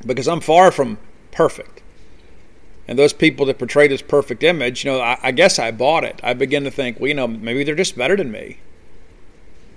because 0.06 0.28
I'm 0.28 0.42
far 0.42 0.72
from 0.72 0.98
perfect. 1.32 1.84
And 2.88 3.00
those 3.00 3.14
people 3.14 3.46
that 3.46 3.60
portray 3.60 3.88
this 3.88 4.02
perfect 4.02 4.44
image, 4.44 4.84
you 4.84 4.92
know, 4.92 5.00
I, 5.00 5.18
I 5.22 5.32
guess 5.32 5.60
I 5.60 5.72
bought 5.72 6.04
it. 6.04 6.20
I 6.24 6.34
begin 6.34 6.64
to 6.66 6.72
think, 6.72 7.00
well, 7.00 7.08
you 7.08 7.14
know, 7.14 7.28
maybe 7.28 7.64
they're 7.64 7.76
just 7.76 7.98
better 7.98 8.16
than 8.16 8.32
me. 8.32 8.60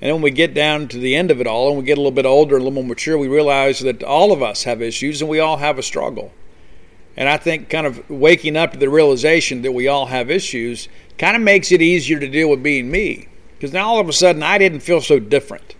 And 0.00 0.08
then 0.08 0.14
when 0.14 0.22
we 0.22 0.30
get 0.30 0.54
down 0.54 0.88
to 0.88 0.98
the 0.98 1.14
end 1.14 1.30
of 1.30 1.40
it 1.40 1.46
all 1.46 1.68
and 1.68 1.78
we 1.78 1.84
get 1.84 1.98
a 1.98 2.00
little 2.00 2.12
bit 2.12 2.26
older 2.26 2.56
a 2.56 2.58
little 2.58 2.72
more 2.72 2.84
mature, 2.84 3.18
we 3.18 3.28
realize 3.28 3.80
that 3.80 4.02
all 4.02 4.32
of 4.32 4.42
us 4.42 4.64
have 4.64 4.80
issues 4.80 5.20
and 5.20 5.30
we 5.30 5.40
all 5.40 5.58
have 5.58 5.78
a 5.78 5.82
struggle. 5.82 6.32
And 7.18 7.28
I 7.28 7.36
think 7.36 7.68
kind 7.68 7.84
of 7.84 8.08
waking 8.08 8.56
up 8.56 8.72
to 8.72 8.78
the 8.78 8.88
realization 8.88 9.62
that 9.62 9.72
we 9.72 9.88
all 9.88 10.06
have 10.06 10.30
issues 10.30 10.88
kind 11.18 11.34
of 11.34 11.42
makes 11.42 11.72
it 11.72 11.82
easier 11.82 12.20
to 12.20 12.28
deal 12.28 12.48
with 12.48 12.62
being 12.62 12.92
me. 12.92 13.26
Because 13.56 13.72
now 13.72 13.88
all 13.88 13.98
of 13.98 14.08
a 14.08 14.12
sudden 14.12 14.44
I 14.44 14.56
didn't 14.56 14.80
feel 14.80 15.00
so 15.00 15.18
different. 15.18 15.74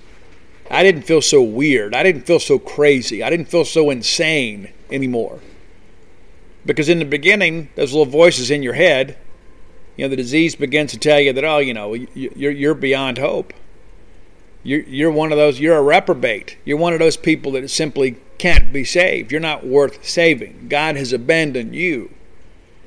I 0.68 0.82
didn't 0.82 1.02
feel 1.02 1.22
so 1.22 1.40
weird. 1.40 1.94
I 1.94 2.02
didn't 2.02 2.26
feel 2.26 2.40
so 2.40 2.58
crazy. 2.58 3.22
I 3.22 3.30
didn't 3.30 3.46
feel 3.46 3.64
so 3.64 3.88
insane 3.88 4.72
anymore. 4.90 5.38
Because 6.66 6.88
in 6.88 6.98
the 6.98 7.04
beginning, 7.04 7.68
those 7.76 7.92
little 7.92 8.04
voices 8.04 8.50
in 8.50 8.64
your 8.64 8.74
head, 8.74 9.16
you 9.96 10.04
know, 10.04 10.08
the 10.08 10.16
disease 10.16 10.56
begins 10.56 10.90
to 10.90 10.98
tell 10.98 11.20
you 11.20 11.32
that, 11.32 11.44
oh, 11.44 11.58
you 11.58 11.72
know, 11.72 11.94
you're, 11.94 12.50
you're 12.50 12.74
beyond 12.74 13.16
hope. 13.16 13.54
You're, 14.64 14.80
you're 14.80 15.12
one 15.12 15.30
of 15.30 15.38
those, 15.38 15.60
you're 15.60 15.76
a 15.76 15.82
reprobate. 15.82 16.58
You're 16.64 16.78
one 16.78 16.94
of 16.94 16.98
those 16.98 17.16
people 17.16 17.52
that 17.52 17.70
simply 17.70 18.16
can't 18.38 18.72
be 18.72 18.84
saved. 18.84 19.32
You're 19.32 19.40
not 19.40 19.66
worth 19.66 20.06
saving. 20.06 20.68
God 20.68 20.96
has 20.96 21.12
abandoned 21.12 21.74
you. 21.74 22.10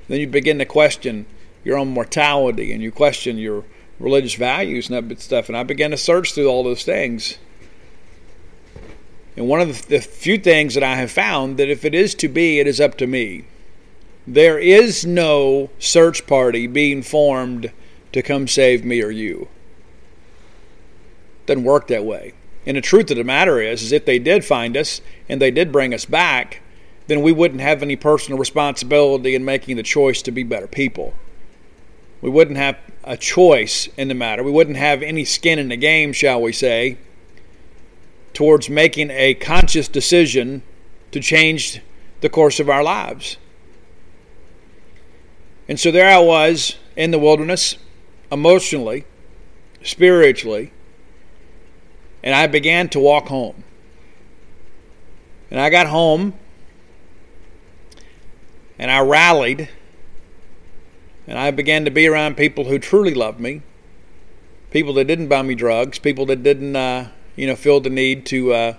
Then 0.07 0.19
you 0.19 0.27
begin 0.27 0.59
to 0.59 0.65
question 0.65 1.25
your 1.63 1.77
own 1.77 1.89
mortality 1.89 2.71
and 2.71 2.81
you 2.81 2.91
question 2.91 3.37
your 3.37 3.63
religious 3.99 4.33
values 4.33 4.89
and 4.89 5.09
that 5.09 5.21
stuff. 5.21 5.47
And 5.47 5.57
I 5.57 5.63
began 5.63 5.91
to 5.91 5.97
search 5.97 6.33
through 6.33 6.47
all 6.47 6.63
those 6.63 6.83
things. 6.83 7.37
And 9.37 9.47
one 9.47 9.61
of 9.61 9.87
the, 9.87 10.01
few 10.01 10.37
things 10.37 10.73
that 10.73 10.83
I 10.83 10.95
have 10.95 11.11
found 11.11 11.57
that 11.57 11.69
if 11.69 11.85
it 11.85 11.95
is 11.95 12.15
to 12.15 12.27
be, 12.27 12.59
it 12.59 12.67
is 12.67 12.81
up 12.81 12.97
to 12.97 13.07
me. 13.07 13.45
There 14.27 14.59
is 14.59 15.05
no 15.05 15.69
search 15.79 16.27
party 16.27 16.67
being 16.67 17.01
formed 17.01 17.71
to 18.11 18.21
come 18.21 18.47
save 18.47 18.83
me 18.83 19.01
or 19.01 19.09
you. 19.09 19.47
Doesn't 21.45 21.63
work 21.63 21.87
that 21.87 22.05
way. 22.05 22.33
And 22.65 22.77
the 22.77 22.81
truth 22.81 23.09
of 23.11 23.17
the 23.17 23.23
matter 23.23 23.59
is, 23.59 23.81
is 23.81 23.91
if 23.91 24.05
they 24.05 24.19
did 24.19 24.45
find 24.45 24.77
us 24.77 25.01
and 25.27 25.41
they 25.41 25.51
did 25.51 25.71
bring 25.71 25.93
us 25.93 26.05
back, 26.05 26.61
then 27.07 27.21
we 27.21 27.31
wouldn't 27.31 27.61
have 27.61 27.81
any 27.81 27.95
personal 27.95 28.37
responsibility 28.37 29.35
in 29.35 29.43
making 29.43 29.77
the 29.77 29.83
choice 29.83 30.21
to 30.21 30.31
be 30.31 30.43
better 30.43 30.67
people. 30.67 31.13
We 32.21 32.29
wouldn't 32.29 32.57
have 32.57 32.77
a 33.03 33.17
choice 33.17 33.89
in 33.97 34.07
the 34.07 34.13
matter. 34.13 34.43
We 34.43 34.51
wouldn't 34.51 34.77
have 34.77 35.01
any 35.01 35.25
skin 35.25 35.57
in 35.57 35.69
the 35.69 35.77
game, 35.77 36.13
shall 36.13 36.41
we 36.41 36.53
say, 36.53 36.97
towards 38.33 38.69
making 38.69 39.09
a 39.09 39.33
conscious 39.33 39.87
decision 39.87 40.61
to 41.11 41.19
change 41.19 41.81
the 42.21 42.29
course 42.29 42.59
of 42.59 42.69
our 42.69 42.83
lives. 42.83 43.37
And 45.67 45.79
so 45.79 45.91
there 45.91 46.09
I 46.09 46.19
was 46.19 46.77
in 46.95 47.11
the 47.11 47.19
wilderness, 47.19 47.77
emotionally, 48.31 49.05
spiritually, 49.83 50.71
and 52.23 52.35
I 52.35 52.47
began 52.47 52.89
to 52.89 52.99
walk 52.99 53.27
home. 53.27 53.63
And 55.49 55.59
I 55.59 55.69
got 55.69 55.87
home 55.87 56.33
and 58.79 58.89
I 58.89 58.99
rallied 59.01 59.69
and 61.27 61.37
I 61.37 61.51
began 61.51 61.85
to 61.85 61.91
be 61.91 62.07
around 62.07 62.37
people 62.37 62.65
who 62.65 62.79
truly 62.79 63.13
loved 63.13 63.39
me, 63.39 63.61
people 64.71 64.93
that 64.95 65.05
didn't 65.05 65.27
buy 65.27 65.41
me 65.41 65.55
drugs, 65.55 65.99
people 65.99 66.25
that 66.27 66.43
didn't, 66.43 66.75
uh, 66.75 67.09
you 67.35 67.47
know, 67.47 67.55
feel 67.55 67.79
the 67.79 67.89
need 67.89 68.25
to 68.27 68.53
uh, 68.53 68.73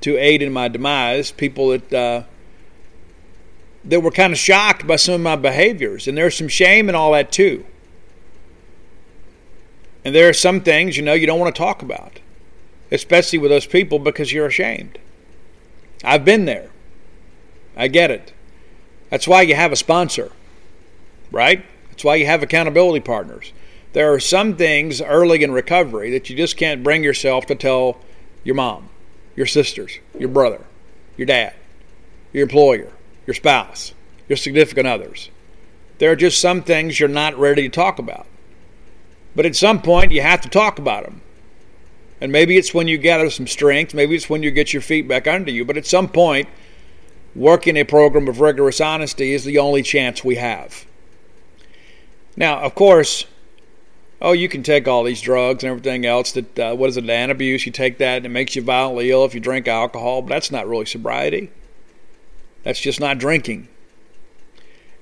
to 0.00 0.16
aid 0.16 0.42
in 0.42 0.52
my 0.52 0.68
demise, 0.68 1.30
people 1.30 1.68
that 1.68 1.92
uh, 1.92 2.22
that 3.84 4.00
were 4.00 4.10
kind 4.10 4.32
of 4.32 4.38
shocked 4.38 4.86
by 4.86 4.96
some 4.96 5.14
of 5.14 5.20
my 5.20 5.36
behaviors, 5.36 6.08
and 6.08 6.18
there's 6.18 6.36
some 6.36 6.48
shame 6.48 6.88
and 6.88 6.96
all 6.96 7.12
that 7.12 7.30
too. 7.30 7.64
And 10.04 10.14
there 10.14 10.28
are 10.28 10.34
some 10.34 10.60
things, 10.60 10.96
you 10.96 11.02
know, 11.02 11.14
you 11.14 11.26
don't 11.26 11.40
want 11.40 11.54
to 11.54 11.58
talk 11.58 11.82
about 11.82 12.20
especially 12.90 13.38
with 13.38 13.50
those 13.50 13.66
people 13.66 13.98
because 13.98 14.32
you're 14.32 14.46
ashamed. 14.46 14.98
I've 16.04 16.24
been 16.24 16.44
there. 16.44 16.70
I 17.76 17.88
get 17.88 18.10
it. 18.10 18.32
That's 19.10 19.28
why 19.28 19.42
you 19.42 19.54
have 19.54 19.72
a 19.72 19.76
sponsor, 19.76 20.32
right? 21.30 21.64
That's 21.90 22.04
why 22.04 22.16
you 22.16 22.26
have 22.26 22.42
accountability 22.42 23.00
partners. 23.00 23.52
There 23.92 24.12
are 24.12 24.20
some 24.20 24.56
things 24.56 25.00
early 25.00 25.42
in 25.42 25.52
recovery 25.52 26.10
that 26.10 26.28
you 26.28 26.36
just 26.36 26.56
can't 26.56 26.82
bring 26.82 27.02
yourself 27.02 27.46
to 27.46 27.54
tell 27.54 27.98
your 28.44 28.54
mom, 28.54 28.88
your 29.34 29.46
sisters, 29.46 29.98
your 30.18 30.28
brother, 30.28 30.64
your 31.16 31.26
dad, 31.26 31.54
your 32.32 32.42
employer, 32.42 32.92
your 33.26 33.34
spouse, 33.34 33.94
your 34.28 34.36
significant 34.36 34.86
others. 34.86 35.30
There 35.98 36.10
are 36.10 36.16
just 36.16 36.40
some 36.40 36.62
things 36.62 37.00
you're 37.00 37.08
not 37.08 37.38
ready 37.38 37.62
to 37.62 37.68
talk 37.68 37.98
about. 37.98 38.26
But 39.34 39.46
at 39.46 39.56
some 39.56 39.80
point, 39.80 40.12
you 40.12 40.22
have 40.22 40.40
to 40.42 40.48
talk 40.48 40.78
about 40.78 41.04
them. 41.04 41.22
And 42.20 42.32
maybe 42.32 42.56
it's 42.56 42.72
when 42.72 42.88
you 42.88 42.98
gather 42.98 43.28
some 43.30 43.46
strength, 43.46 43.92
maybe 43.92 44.14
it's 44.14 44.30
when 44.30 44.42
you 44.42 44.50
get 44.50 44.72
your 44.72 44.82
feet 44.82 45.06
back 45.06 45.26
under 45.26 45.50
you, 45.50 45.64
but 45.64 45.76
at 45.76 45.86
some 45.86 46.08
point, 46.08 46.48
working 47.34 47.76
a 47.76 47.84
program 47.84 48.28
of 48.28 48.40
rigorous 48.40 48.80
honesty 48.80 49.32
is 49.32 49.44
the 49.44 49.58
only 49.58 49.82
chance 49.82 50.24
we 50.24 50.36
have. 50.36 50.86
Now, 52.36 52.60
of 52.60 52.74
course, 52.74 53.26
oh, 54.20 54.32
you 54.32 54.48
can 54.48 54.62
take 54.62 54.88
all 54.88 55.04
these 55.04 55.20
drugs 55.20 55.62
and 55.62 55.70
everything 55.70 56.06
else 56.06 56.32
that, 56.32 56.58
uh, 56.58 56.74
what 56.74 56.88
is 56.88 56.96
it, 56.96 57.04
Antabuse, 57.04 57.66
you 57.66 57.72
take 57.72 57.98
that 57.98 58.18
and 58.18 58.26
it 58.26 58.30
makes 58.30 58.56
you 58.56 58.62
violently 58.62 59.10
ill 59.10 59.24
if 59.24 59.34
you 59.34 59.40
drink 59.40 59.68
alcohol, 59.68 60.22
but 60.22 60.30
that's 60.30 60.50
not 60.50 60.66
really 60.66 60.86
sobriety. 60.86 61.50
That's 62.62 62.80
just 62.80 62.98
not 62.98 63.18
drinking. 63.18 63.68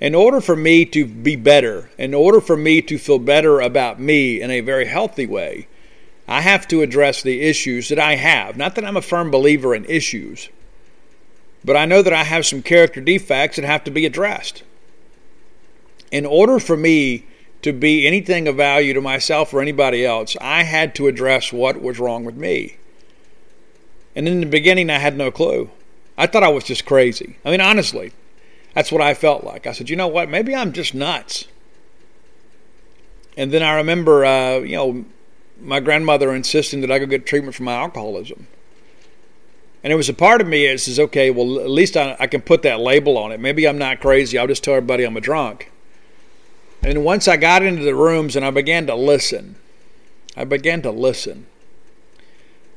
In 0.00 0.14
order 0.14 0.40
for 0.40 0.56
me 0.56 0.84
to 0.86 1.06
be 1.06 1.36
better, 1.36 1.90
in 1.96 2.12
order 2.12 2.40
for 2.40 2.56
me 2.56 2.82
to 2.82 2.98
feel 2.98 3.20
better 3.20 3.60
about 3.60 4.00
me 4.00 4.40
in 4.40 4.50
a 4.50 4.60
very 4.60 4.86
healthy 4.86 5.26
way, 5.26 5.68
I 6.26 6.40
have 6.40 6.66
to 6.68 6.82
address 6.82 7.22
the 7.22 7.42
issues 7.42 7.88
that 7.88 7.98
I 7.98 8.14
have. 8.16 8.56
Not 8.56 8.74
that 8.74 8.84
I'm 8.84 8.96
a 8.96 9.02
firm 9.02 9.30
believer 9.30 9.74
in 9.74 9.84
issues, 9.84 10.48
but 11.64 11.76
I 11.76 11.84
know 11.84 12.02
that 12.02 12.12
I 12.12 12.24
have 12.24 12.46
some 12.46 12.62
character 12.62 13.00
defects 13.00 13.56
that 13.56 13.64
have 13.64 13.84
to 13.84 13.90
be 13.90 14.06
addressed. 14.06 14.62
In 16.10 16.24
order 16.24 16.58
for 16.58 16.76
me 16.76 17.26
to 17.62 17.72
be 17.72 18.06
anything 18.06 18.46
of 18.46 18.56
value 18.56 18.94
to 18.94 19.00
myself 19.00 19.52
or 19.52 19.60
anybody 19.60 20.04
else, 20.04 20.36
I 20.40 20.62
had 20.62 20.94
to 20.96 21.08
address 21.08 21.52
what 21.52 21.82
was 21.82 21.98
wrong 21.98 22.24
with 22.24 22.36
me. 22.36 22.76
And 24.16 24.28
in 24.28 24.40
the 24.40 24.46
beginning, 24.46 24.90
I 24.90 24.98
had 24.98 25.16
no 25.16 25.30
clue. 25.30 25.70
I 26.16 26.26
thought 26.26 26.44
I 26.44 26.48
was 26.48 26.64
just 26.64 26.86
crazy. 26.86 27.36
I 27.44 27.50
mean, 27.50 27.60
honestly, 27.60 28.12
that's 28.74 28.92
what 28.92 29.02
I 29.02 29.14
felt 29.14 29.44
like. 29.44 29.66
I 29.66 29.72
said, 29.72 29.90
you 29.90 29.96
know 29.96 30.08
what? 30.08 30.28
Maybe 30.28 30.54
I'm 30.54 30.72
just 30.72 30.94
nuts. 30.94 31.46
And 33.36 33.52
then 33.52 33.62
I 33.62 33.74
remember, 33.74 34.24
uh, 34.24 34.58
you 34.58 34.76
know, 34.76 35.04
my 35.64 35.80
grandmother 35.80 36.34
insisting 36.34 36.80
that 36.82 36.90
I 36.90 36.98
go 36.98 37.06
get 37.06 37.26
treatment 37.26 37.54
for 37.54 37.62
my 37.62 37.74
alcoholism. 37.74 38.46
And 39.82 39.92
it 39.92 39.96
was 39.96 40.08
a 40.08 40.14
part 40.14 40.40
of 40.40 40.46
me 40.46 40.66
that 40.66 40.80
says, 40.80 40.98
okay, 40.98 41.30
well, 41.30 41.60
at 41.60 41.68
least 41.68 41.96
I, 41.96 42.16
I, 42.18 42.26
can 42.26 42.40
put 42.40 42.62
that 42.62 42.80
label 42.80 43.18
on 43.18 43.32
it. 43.32 43.40
Maybe 43.40 43.68
I'm 43.68 43.76
not 43.76 44.00
crazy. 44.00 44.38
I'll 44.38 44.46
just 44.46 44.64
tell 44.64 44.74
everybody 44.74 45.04
I'm 45.04 45.16
a 45.16 45.20
drunk. 45.20 45.70
And 46.82 47.04
once 47.04 47.28
I 47.28 47.36
got 47.36 47.62
into 47.62 47.82
the 47.82 47.94
rooms 47.94 48.34
and 48.34 48.44
I 48.44 48.50
began 48.50 48.86
to 48.86 48.94
listen, 48.94 49.56
I 50.36 50.44
began 50.44 50.80
to 50.82 50.90
listen. 50.90 51.46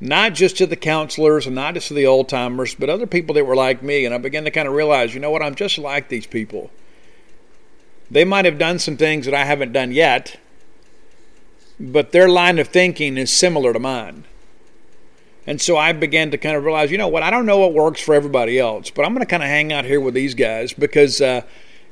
Not 0.02 0.34
just 0.34 0.58
to 0.58 0.67
the 0.67 0.76
counselors 0.76 1.45
and 1.45 1.56
not 1.56 1.73
just 1.73 1.88
to 1.88 1.93
the 1.93 2.06
old 2.06 2.30
timers, 2.30 2.76
but 2.76 2.89
other 2.89 3.08
people 3.08 3.36
that 3.36 3.45
were 3.45 3.56
like 3.56 3.82
me. 3.82 4.06
And 4.06 4.13
I 4.13 4.17
began 4.17 4.43
to 4.43 4.52
kind 4.52 4.67
of 4.67 4.73
realize, 4.73 5.13
you 5.13 5.21
know 5.21 5.32
what, 5.32 5.41
I'm 5.41 5.56
just 5.56 5.78
like 5.78 6.10
these 6.10 6.28
people. 6.28 6.71
They 8.12 8.26
might 8.26 8.45
have 8.45 8.60
done 8.60 8.80
some 8.80 8.97
things 8.97 9.26
that 9.26 9.34
I 9.34 9.45
haven't 9.45 9.73
done 9.73 9.91
yet, 9.91 10.38
but 11.79 12.11
their 12.11 12.27
line 12.27 12.59
of 12.59 12.67
thinking 12.67 13.17
is 13.17 13.31
similar 13.31 13.73
to 13.73 13.79
mine. 13.79 14.25
And 15.45 15.61
so 15.61 15.77
I 15.77 15.93
began 15.93 16.31
to 16.31 16.37
kind 16.37 16.57
of 16.57 16.65
realize, 16.65 16.91
you 16.91 16.97
know 16.97 17.07
what, 17.07 17.23
I 17.23 17.29
don't 17.29 17.45
know 17.45 17.59
what 17.59 17.73
works 17.73 18.01
for 18.01 18.13
everybody 18.13 18.59
else, 18.59 18.89
but 18.89 19.05
I'm 19.05 19.13
going 19.13 19.25
to 19.25 19.29
kind 19.29 19.43
of 19.43 19.49
hang 19.49 19.71
out 19.71 19.85
here 19.85 20.01
with 20.01 20.13
these 20.13 20.33
guys 20.33 20.73
because, 20.73 21.21
uh, 21.21 21.41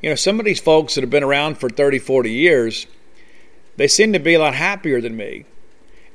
you 0.01 0.09
know, 0.09 0.15
some 0.15 0.39
of 0.39 0.45
these 0.45 0.59
folks 0.59 0.95
that 0.95 1.01
have 1.01 1.09
been 1.09 1.23
around 1.23 1.57
for 1.57 1.69
30, 1.69 1.99
40 1.99 2.31
years, 2.31 2.85
they 3.77 3.87
seem 3.87 4.11
to 4.11 4.19
be 4.19 4.33
a 4.33 4.39
lot 4.39 4.55
happier 4.55 4.99
than 4.99 5.15
me. 5.15 5.45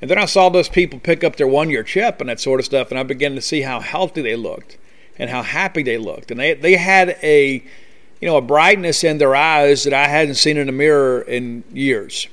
And 0.03 0.11
then 0.11 0.19
I 0.19 0.27
saw 0.27 0.49
those 0.49 0.69
people 0.69 0.99
pick 0.99 1.25
up 1.25 1.37
their 1.37 1.47
one 1.47 1.71
year 1.71 1.83
chip 1.83 2.21
and 2.21 2.29
that 2.29 2.41
sort 2.41 2.61
of 2.61 2.67
stuff, 2.67 2.91
and 2.91 2.99
I 2.99 3.05
began 3.05 3.35
to 3.35 3.41
see 3.41 3.63
how 3.63 3.81
healthy 3.81 4.21
they 4.21 4.37
looked 4.37 4.77
and 5.19 5.31
how 5.31 5.43
happy 5.43 5.83
they 5.83 5.99
looked. 5.99 6.31
And 6.31 6.39
they, 6.41 6.55
they 6.55 6.77
had 6.77 7.17
a, 7.23 7.63
you 8.21 8.29
know, 8.29 8.37
a 8.37 8.43
brightness 8.43 9.03
in 9.03 9.19
their 9.19 9.35
eyes 9.35 9.85
that 9.85 9.95
I 9.95 10.09
hadn't 10.09 10.35
seen 10.35 10.59
in 10.59 10.69
a 10.69 10.73
mirror 10.73 11.23
in 11.23 11.65
years. 11.73 12.29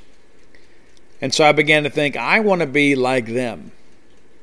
And 1.22 1.34
so 1.34 1.46
I 1.46 1.52
began 1.52 1.84
to 1.84 1.90
think, 1.90 2.16
I 2.16 2.40
want 2.40 2.62
to 2.62 2.68
be 2.68 2.96
like 2.96 3.28
them. 3.28 3.72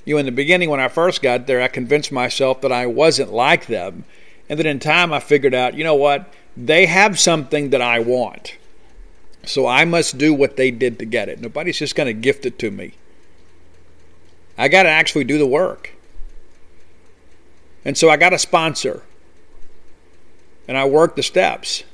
You 0.05 0.15
know, 0.15 0.21
in 0.21 0.27
the 0.27 0.33
beginning, 0.33 0.71
when 0.71 0.81
I 0.81 0.89
first 0.89 1.23
got 1.23 1.47
there, 1.47 1.63
I 1.63 1.69
convinced 1.69 2.13
myself 2.13 2.61
that 2.61 2.73
I 2.73 2.87
wasn't 2.87 3.33
like 3.33 3.67
them. 3.67 4.05
And 4.49 4.59
then 4.59 4.67
in 4.67 4.79
time, 4.79 5.13
I 5.13 5.21
figured 5.21 5.55
out, 5.55 5.75
you 5.75 5.85
know 5.85 5.95
what? 5.95 6.33
They 6.57 6.87
have 6.87 7.19
something 7.19 7.71
that 7.71 7.81
I 7.81 8.01
want. 8.01 8.57
So 9.45 9.67
I 9.67 9.85
must 9.85 10.19
do 10.19 10.35
what 10.35 10.57
they 10.57 10.71
did 10.71 10.99
to 10.99 11.05
get 11.05 11.29
it. 11.29 11.41
Nobody's 11.41 11.79
just 11.79 11.95
going 11.95 12.07
to 12.07 12.13
gift 12.13 12.45
it 12.45 12.59
to 12.61 12.71
me. 12.71 12.95
I 14.57 14.69
got 14.69 14.85
to 14.85 14.89
actually 14.89 15.25
do 15.25 15.39
the 15.39 15.47
work. 15.47 15.93
And 17.85 17.97
so 17.97 18.09
I 18.09 18.17
got 18.17 18.33
a 18.33 18.39
sponsor. 18.39 19.03
And 20.67 20.77
I 20.77 20.87
worked 20.87 21.17
the 21.17 21.23
steps. 21.23 21.85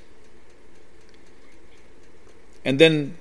And 2.65 2.79
then 2.79 3.17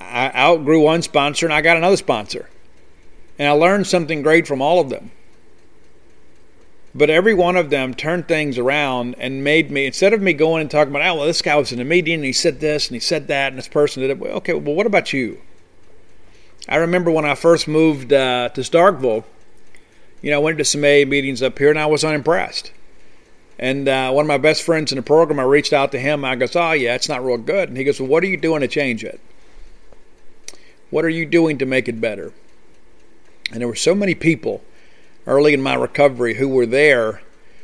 I 0.00 0.30
outgrew 0.34 0.82
one 0.82 1.02
sponsor 1.02 1.46
and 1.46 1.52
I 1.52 1.60
got 1.60 1.76
another 1.76 1.96
sponsor. 1.96 2.48
And 3.38 3.48
I 3.48 3.52
learned 3.52 3.86
something 3.86 4.22
great 4.22 4.46
from 4.46 4.60
all 4.60 4.80
of 4.80 4.90
them. 4.90 5.10
But 6.94 7.10
every 7.10 7.34
one 7.34 7.56
of 7.56 7.70
them 7.70 7.94
turned 7.94 8.26
things 8.26 8.58
around 8.58 9.14
and 9.18 9.44
made 9.44 9.70
me, 9.70 9.86
instead 9.86 10.12
of 10.12 10.22
me 10.22 10.32
going 10.32 10.62
and 10.62 10.70
talking 10.70 10.92
about, 10.92 11.06
oh, 11.06 11.16
well, 11.16 11.26
this 11.26 11.42
guy 11.42 11.54
was 11.56 11.70
in 11.70 11.80
a 11.80 11.84
meeting 11.84 12.14
and 12.14 12.24
he 12.24 12.32
said 12.32 12.60
this 12.60 12.88
and 12.88 12.94
he 12.94 13.00
said 13.00 13.28
that 13.28 13.52
and 13.52 13.58
this 13.58 13.68
person 13.68 14.00
did 14.02 14.10
it. 14.10 14.18
Well, 14.18 14.32
Okay, 14.38 14.54
well, 14.54 14.74
what 14.74 14.86
about 14.86 15.12
you? 15.12 15.40
I 16.68 16.76
remember 16.76 17.10
when 17.10 17.24
I 17.24 17.34
first 17.34 17.68
moved 17.68 18.12
uh, 18.12 18.48
to 18.50 18.60
Starkville, 18.62 19.24
you 20.20 20.30
know, 20.30 20.40
I 20.40 20.42
went 20.42 20.58
to 20.58 20.64
some 20.64 20.82
AA 20.82 21.04
meetings 21.06 21.42
up 21.42 21.58
here 21.58 21.70
and 21.70 21.78
I 21.78 21.86
was 21.86 22.04
unimpressed. 22.04 22.72
And 23.58 23.88
uh, 23.88 24.10
one 24.12 24.24
of 24.24 24.28
my 24.28 24.38
best 24.38 24.62
friends 24.62 24.92
in 24.92 24.96
the 24.96 25.02
program, 25.02 25.40
I 25.40 25.44
reached 25.44 25.72
out 25.72 25.92
to 25.92 25.98
him. 25.98 26.24
I 26.24 26.36
goes, 26.36 26.54
oh, 26.54 26.72
yeah, 26.72 26.94
it's 26.94 27.08
not 27.08 27.24
real 27.24 27.38
good. 27.38 27.68
And 27.68 27.76
he 27.76 27.84
goes, 27.84 28.00
well, 28.00 28.08
what 28.08 28.22
are 28.22 28.28
you 28.28 28.36
doing 28.36 28.60
to 28.60 28.68
change 28.68 29.04
it? 29.04 29.20
What 30.90 31.04
are 31.04 31.10
you 31.10 31.26
doing 31.26 31.58
to 31.58 31.66
make 31.66 31.88
it 31.88 32.00
better? 32.00 32.32
And 33.50 33.60
there 33.60 33.68
were 33.68 33.74
so 33.74 33.94
many 33.94 34.14
people 34.14 34.62
early 35.26 35.54
in 35.54 35.60
my 35.60 35.74
recovery 35.74 36.34
who 36.34 36.48
were 36.48 36.66
there 36.66 37.22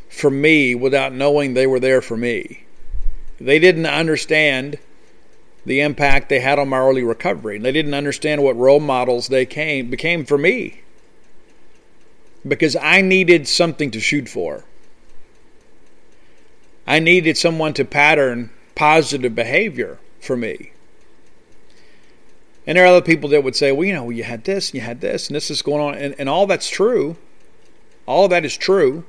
for 0.08 0.30
me 0.30 0.74
without 0.74 1.12
knowing 1.12 1.54
they 1.54 1.66
were 1.66 1.80
there 1.80 2.00
for 2.00 2.16
me. 2.16 2.64
They 3.40 3.58
didn't 3.58 3.87
understand 3.87 4.78
the 5.66 5.80
impact 5.80 6.28
they 6.28 6.40
had 6.40 6.58
on 6.58 6.68
my 6.68 6.78
early 6.78 7.02
recovery. 7.02 7.58
They 7.58 7.72
didn't 7.72 7.94
understand 7.94 8.42
what 8.42 8.56
role 8.56 8.80
models 8.80 9.28
they 9.28 9.46
came 9.46 9.90
became 9.90 10.24
for 10.24 10.38
me. 10.38 10.82
Because 12.46 12.76
I 12.76 13.00
needed 13.00 13.48
something 13.48 13.90
to 13.92 14.00
shoot 14.00 14.28
for. 14.28 14.64
I 16.87 16.98
needed 16.98 17.38
someone 17.38 17.72
to 17.74 17.84
pattern 17.87 18.50
positive 18.74 19.34
behavior 19.34 19.98
for 20.20 20.37
me. 20.37 20.73
And 22.66 22.77
there 22.77 22.85
are 22.85 22.88
other 22.88 23.03
people 23.03 23.29
that 23.31 23.44
would 23.44 23.57
say, 23.57 23.72
well, 23.72 23.85
you 23.85 23.92
know, 23.92 24.11
you 24.11 24.24
had 24.24 24.44
this, 24.44 24.72
you 24.72 24.81
had 24.81 25.00
this, 25.00 25.29
and 25.29 25.37
this 25.37 25.50
is 25.50 25.61
going 25.61 25.83
on. 25.83 25.94
And, 25.94 26.14
and 26.18 26.29
all 26.29 26.46
that's 26.46 26.68
true. 26.68 27.16
All 28.07 28.24
of 28.24 28.31
that 28.31 28.44
is 28.44 28.57
true. 28.57 29.05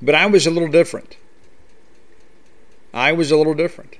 But 0.00 0.14
I 0.14 0.26
was 0.26 0.46
a 0.46 0.50
little 0.50 0.68
different. 0.68 1.16
I 2.94 3.12
was 3.12 3.30
a 3.30 3.36
little 3.36 3.54
different. 3.54 3.96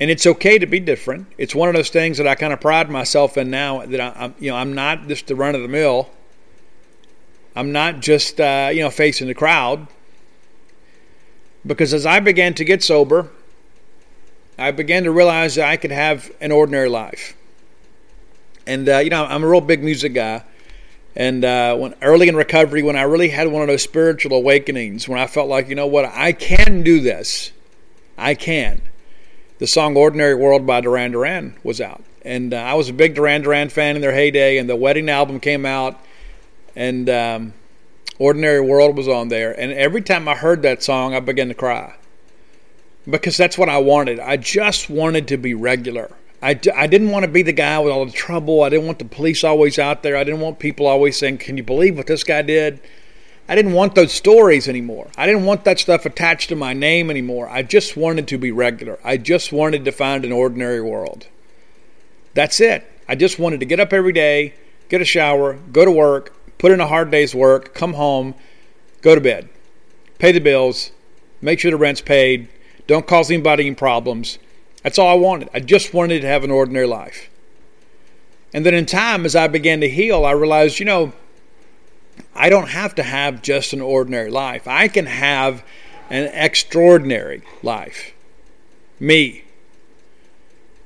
And 0.00 0.10
it's 0.10 0.26
okay 0.26 0.58
to 0.58 0.66
be 0.66 0.80
different. 0.80 1.28
It's 1.38 1.54
one 1.54 1.68
of 1.68 1.74
those 1.74 1.90
things 1.90 2.18
that 2.18 2.26
I 2.26 2.34
kind 2.34 2.52
of 2.52 2.60
pride 2.60 2.90
myself 2.90 3.36
in 3.36 3.50
now 3.50 3.84
that 3.84 4.00
I, 4.00 4.24
am 4.24 4.34
you 4.38 4.50
know, 4.50 4.56
I'm 4.56 4.74
not 4.74 5.06
just 5.06 5.26
the 5.26 5.36
run 5.36 5.54
of 5.54 5.62
the 5.62 5.68
mill. 5.68 6.10
I'm 7.54 7.70
not 7.70 8.00
just, 8.00 8.40
uh, 8.40 8.70
you 8.72 8.80
know, 8.80 8.90
facing 8.90 9.28
the 9.28 9.34
crowd. 9.34 9.86
Because 11.66 11.92
as 11.92 12.06
I 12.06 12.20
began 12.20 12.54
to 12.54 12.64
get 12.64 12.82
sober, 12.82 13.30
I 14.60 14.72
began 14.72 15.04
to 15.04 15.10
realize 15.10 15.54
that 15.54 15.66
I 15.66 15.78
could 15.78 15.90
have 15.90 16.30
an 16.38 16.52
ordinary 16.52 16.90
life. 16.90 17.34
And 18.66 18.86
uh, 18.90 18.98
you 18.98 19.08
know, 19.08 19.24
I'm 19.24 19.42
a 19.42 19.48
real 19.48 19.62
big 19.62 19.82
music 19.82 20.12
guy. 20.12 20.44
And 21.16 21.44
uh, 21.44 21.76
when 21.76 21.94
early 22.02 22.28
in 22.28 22.36
recovery, 22.36 22.82
when 22.82 22.94
I 22.94 23.02
really 23.02 23.30
had 23.30 23.48
one 23.48 23.62
of 23.62 23.68
those 23.68 23.82
spiritual 23.82 24.36
awakenings, 24.36 25.08
when 25.08 25.18
I 25.18 25.26
felt 25.26 25.48
like, 25.48 25.68
you 25.68 25.74
know 25.74 25.86
what, 25.86 26.04
I 26.04 26.32
can 26.32 26.82
do 26.82 27.00
this, 27.00 27.52
I 28.18 28.34
can. 28.34 28.82
The 29.58 29.66
song 29.66 29.96
"Ordinary 29.96 30.34
World" 30.34 30.66
by 30.66 30.82
Duran 30.82 31.12
Duran 31.12 31.56
was 31.64 31.80
out, 31.80 32.04
and 32.22 32.52
uh, 32.52 32.58
I 32.58 32.74
was 32.74 32.90
a 32.90 32.92
big 32.92 33.14
Duran 33.14 33.42
Duran 33.42 33.70
fan 33.70 33.96
in 33.96 34.02
their 34.02 34.12
heyday. 34.12 34.58
And 34.58 34.68
the 34.68 34.76
Wedding 34.76 35.08
album 35.08 35.40
came 35.40 35.64
out, 35.64 35.98
and 36.76 37.08
um, 37.08 37.54
"Ordinary 38.18 38.60
World" 38.60 38.96
was 38.96 39.08
on 39.08 39.28
there. 39.28 39.58
And 39.58 39.72
every 39.72 40.02
time 40.02 40.28
I 40.28 40.34
heard 40.34 40.62
that 40.62 40.82
song, 40.82 41.14
I 41.14 41.20
began 41.20 41.48
to 41.48 41.54
cry 41.54 41.94
because 43.10 43.36
that's 43.36 43.58
what 43.58 43.68
I 43.68 43.78
wanted. 43.78 44.20
I 44.20 44.36
just 44.36 44.90
wanted 44.90 45.28
to 45.28 45.36
be 45.36 45.54
regular. 45.54 46.10
I, 46.42 46.58
I 46.74 46.86
didn't 46.86 47.10
want 47.10 47.24
to 47.24 47.30
be 47.30 47.42
the 47.42 47.52
guy 47.52 47.78
with 47.78 47.92
all 47.92 48.06
the 48.06 48.12
trouble. 48.12 48.62
I 48.62 48.70
didn't 48.70 48.86
want 48.86 48.98
the 48.98 49.04
police 49.04 49.44
always 49.44 49.78
out 49.78 50.02
there. 50.02 50.16
I 50.16 50.24
didn't 50.24 50.40
want 50.40 50.58
people 50.58 50.86
always 50.86 51.18
saying, 51.18 51.38
Can 51.38 51.56
you 51.56 51.62
believe 51.62 51.96
what 51.96 52.06
this 52.06 52.24
guy 52.24 52.42
did? 52.42 52.80
I 53.48 53.56
didn't 53.56 53.72
want 53.72 53.96
those 53.96 54.12
stories 54.12 54.68
anymore. 54.68 55.10
I 55.16 55.26
didn't 55.26 55.44
want 55.44 55.64
that 55.64 55.80
stuff 55.80 56.06
attached 56.06 56.50
to 56.50 56.56
my 56.56 56.72
name 56.72 57.10
anymore. 57.10 57.48
I 57.48 57.62
just 57.62 57.96
wanted 57.96 58.28
to 58.28 58.38
be 58.38 58.52
regular. 58.52 58.98
I 59.02 59.16
just 59.16 59.52
wanted 59.52 59.84
to 59.84 59.92
find 59.92 60.24
an 60.24 60.30
ordinary 60.30 60.80
world. 60.80 61.26
That's 62.32 62.60
it. 62.60 62.86
I 63.08 63.16
just 63.16 63.40
wanted 63.40 63.58
to 63.58 63.66
get 63.66 63.80
up 63.80 63.92
every 63.92 64.12
day, 64.12 64.54
get 64.88 65.00
a 65.00 65.04
shower, 65.04 65.54
go 65.72 65.84
to 65.84 65.90
work, 65.90 66.32
put 66.58 66.70
in 66.70 66.80
a 66.80 66.86
hard 66.86 67.10
day's 67.10 67.34
work, 67.34 67.74
come 67.74 67.94
home, 67.94 68.36
go 69.02 69.16
to 69.16 69.20
bed, 69.20 69.48
pay 70.20 70.30
the 70.30 70.38
bills, 70.38 70.92
make 71.42 71.58
sure 71.58 71.72
the 71.72 71.76
rent's 71.76 72.00
paid, 72.00 72.48
don't 72.90 73.06
cause 73.06 73.30
anybody 73.30 73.66
any 73.66 73.74
problems. 73.76 74.38
That's 74.82 74.98
all 74.98 75.08
I 75.08 75.14
wanted. 75.14 75.48
I 75.54 75.60
just 75.60 75.94
wanted 75.94 76.22
to 76.22 76.26
have 76.26 76.42
an 76.42 76.50
ordinary 76.50 76.86
life. 76.86 77.30
And 78.52 78.66
then 78.66 78.74
in 78.74 78.84
time, 78.84 79.24
as 79.24 79.36
I 79.36 79.46
began 79.46 79.80
to 79.82 79.88
heal, 79.88 80.24
I 80.24 80.32
realized, 80.32 80.80
you 80.80 80.86
know, 80.86 81.12
I 82.34 82.48
don't 82.48 82.68
have 82.68 82.96
to 82.96 83.04
have 83.04 83.42
just 83.42 83.72
an 83.72 83.80
ordinary 83.80 84.28
life. 84.28 84.66
I 84.66 84.88
can 84.88 85.06
have 85.06 85.62
an 86.10 86.30
extraordinary 86.34 87.42
life. 87.62 88.12
Me. 88.98 89.44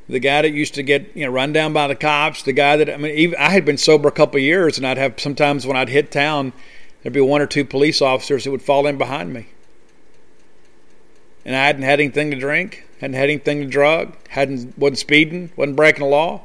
The 0.06 0.18
guy 0.18 0.42
that 0.42 0.50
used 0.50 0.74
to 0.74 0.82
get 0.82 1.16
you 1.16 1.24
know 1.24 1.32
run 1.32 1.54
down 1.54 1.72
by 1.72 1.88
the 1.88 1.94
cops, 1.94 2.42
the 2.42 2.52
guy 2.52 2.76
that 2.76 2.90
I 2.90 2.98
mean, 2.98 3.16
even, 3.16 3.38
I 3.38 3.48
had 3.48 3.64
been 3.64 3.78
sober 3.78 4.10
a 4.10 4.12
couple 4.12 4.38
years, 4.38 4.76
and 4.76 4.86
I'd 4.86 4.98
have 4.98 5.18
sometimes 5.18 5.66
when 5.66 5.78
I'd 5.78 5.88
hit 5.88 6.10
town, 6.10 6.52
there'd 7.02 7.14
be 7.14 7.22
one 7.22 7.40
or 7.40 7.46
two 7.46 7.64
police 7.64 8.02
officers 8.02 8.44
that 8.44 8.50
would 8.50 8.60
fall 8.60 8.86
in 8.86 8.98
behind 8.98 9.32
me 9.32 9.46
and 11.44 11.54
I 11.54 11.66
hadn't 11.66 11.82
had 11.82 12.00
anything 12.00 12.30
to 12.30 12.36
drink, 12.36 12.84
hadn't 13.00 13.14
had 13.14 13.30
anything 13.30 13.60
to 13.60 13.66
drug, 13.66 14.16
hadn't 14.28 14.76
wasn't 14.78 14.98
speeding, 14.98 15.50
wasn't 15.56 15.76
breaking 15.76 16.00
the 16.00 16.10
law, 16.10 16.42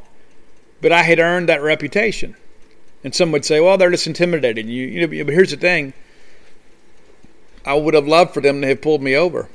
but 0.82 0.92
I 0.92 1.04
had 1.04 1.20
earned 1.20 1.50
that 1.50 1.62
reputation. 1.62 2.36
And 3.04 3.16
some 3.16 3.32
would 3.32 3.46
say, 3.46 3.60
"Well, 3.60 3.78
they're 3.78 3.92
just 3.92 4.08
intimidated." 4.08 4.66
You, 4.68 4.86
you 4.86 5.08
know, 5.08 5.24
but 5.24 5.34
here's 5.34 5.52
the 5.52 5.58
thing: 5.58 5.94
I 7.66 7.74
would 7.76 7.94
have 7.94 8.08
loved 8.08 8.34
for 8.34 8.42
them 8.42 8.62
to 8.62 8.68
have 8.68 8.82
pulled 8.82 9.02
me 9.02 9.16
over 9.16 9.48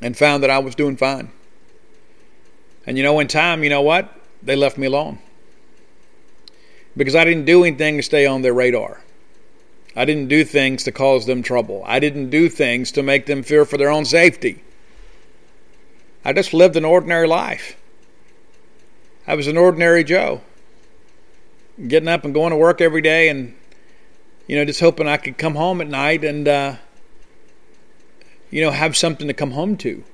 and 0.00 0.16
found 0.16 0.42
that 0.42 0.50
I 0.50 0.58
was 0.58 0.74
doing 0.74 0.96
fine. 0.96 1.30
And 2.86 2.96
you 2.96 3.02
know, 3.02 3.18
in 3.20 3.28
time, 3.28 3.62
you 3.64 3.70
know 3.70 3.82
what? 3.82 4.12
They 4.42 4.56
left 4.56 4.78
me 4.78 4.86
alone 4.86 5.18
because 6.96 7.14
I 7.14 7.24
didn't 7.24 7.44
do 7.44 7.64
anything 7.64 7.96
to 7.96 8.02
stay 8.02 8.26
on 8.26 8.42
their 8.42 8.52
radar. 8.52 9.00
I 9.94 10.04
didn't 10.04 10.28
do 10.28 10.44
things 10.44 10.84
to 10.84 10.92
cause 10.92 11.26
them 11.26 11.42
trouble. 11.42 11.82
I 11.86 11.98
didn't 11.98 12.30
do 12.30 12.48
things 12.48 12.92
to 12.92 13.02
make 13.02 13.26
them 13.26 13.42
fear 13.42 13.64
for 13.64 13.76
their 13.76 13.90
own 13.90 14.04
safety. 14.04 14.62
I 16.24 16.32
just 16.32 16.54
lived 16.54 16.76
an 16.76 16.84
ordinary 16.84 17.26
life. 17.26 17.76
I 19.26 19.34
was 19.34 19.48
an 19.48 19.58
ordinary 19.58 20.02
Joe. 20.02 20.40
Getting 21.86 22.08
up 22.08 22.24
and 22.24 22.32
going 22.32 22.50
to 22.50 22.56
work 22.56 22.80
every 22.80 23.02
day 23.02 23.28
and, 23.28 23.54
you 24.46 24.56
know, 24.56 24.64
just 24.64 24.80
hoping 24.80 25.08
I 25.08 25.16
could 25.16 25.36
come 25.36 25.56
home 25.56 25.80
at 25.80 25.88
night 25.88 26.24
and, 26.24 26.48
uh, 26.48 26.76
you 28.50 28.62
know, 28.62 28.70
have 28.70 28.96
something 28.96 29.26
to 29.26 29.34
come 29.34 29.50
home 29.50 29.76
to. 29.78 30.04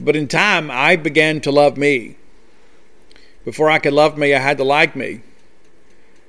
But 0.00 0.16
in 0.16 0.28
time, 0.28 0.70
I 0.70 0.96
began 0.96 1.40
to 1.42 1.50
love 1.50 1.76
me. 1.76 2.16
Before 3.44 3.70
I 3.70 3.78
could 3.78 3.92
love 3.92 4.16
me, 4.16 4.34
I 4.34 4.38
had 4.38 4.58
to 4.58 4.64
like 4.64 4.94
me 4.94 5.22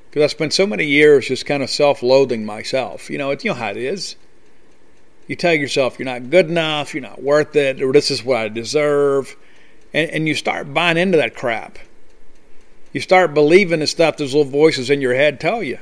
because 0.09 0.23
I 0.23 0.27
spent 0.27 0.53
so 0.53 0.65
many 0.65 0.85
years 0.85 1.27
just 1.27 1.45
kind 1.45 1.61
of 1.61 1.69
self-loathing 1.69 2.45
myself. 2.45 3.09
You 3.09 3.17
know, 3.17 3.31
it, 3.31 3.43
you 3.43 3.51
know 3.51 3.55
how 3.55 3.69
it 3.69 3.77
is. 3.77 4.15
You 5.27 5.35
tell 5.35 5.53
yourself 5.53 5.99
you're 5.99 6.05
not 6.05 6.31
good 6.31 6.49
enough, 6.49 6.93
you're 6.93 7.03
not 7.03 7.21
worth 7.21 7.55
it, 7.55 7.81
or 7.81 7.93
this 7.93 8.09
is 8.09 8.23
what 8.23 8.37
I 8.37 8.47
deserve, 8.49 9.35
and, 9.93 10.09
and 10.09 10.27
you 10.27 10.33
start 10.33 10.73
buying 10.73 10.97
into 10.97 11.17
that 11.17 11.35
crap. 11.35 11.77
You 12.93 13.01
start 13.01 13.35
believing 13.35 13.81
the 13.81 13.87
stuff 13.87 14.17
those 14.17 14.33
little 14.33 14.51
voices 14.51 14.89
in 14.89 15.01
your 15.01 15.13
head 15.13 15.39
tell 15.39 15.61
you. 15.61 15.77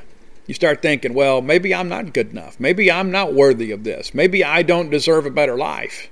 You 0.46 0.54
start 0.54 0.82
thinking, 0.82 1.14
well, 1.14 1.40
maybe 1.40 1.74
I'm 1.74 1.88
not 1.88 2.12
good 2.12 2.30
enough. 2.30 2.60
Maybe 2.60 2.92
I'm 2.92 3.10
not 3.10 3.32
worthy 3.32 3.70
of 3.70 3.84
this. 3.84 4.14
Maybe 4.14 4.44
I 4.44 4.62
don't 4.62 4.90
deserve 4.90 5.24
a 5.24 5.30
better 5.30 5.56
life. 5.56 6.10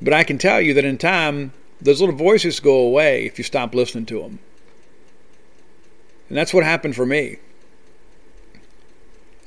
But 0.00 0.14
I 0.14 0.24
can 0.24 0.38
tell 0.38 0.60
you 0.60 0.74
that 0.74 0.84
in 0.84 0.98
time, 0.98 1.52
those 1.80 2.00
little 2.00 2.16
voices 2.16 2.60
go 2.60 2.76
away 2.76 3.26
if 3.26 3.38
you 3.38 3.44
stop 3.44 3.74
listening 3.74 4.06
to 4.06 4.20
them. 4.20 4.38
And 6.28 6.36
that's 6.36 6.52
what 6.52 6.64
happened 6.64 6.96
for 6.96 7.06
me. 7.06 7.38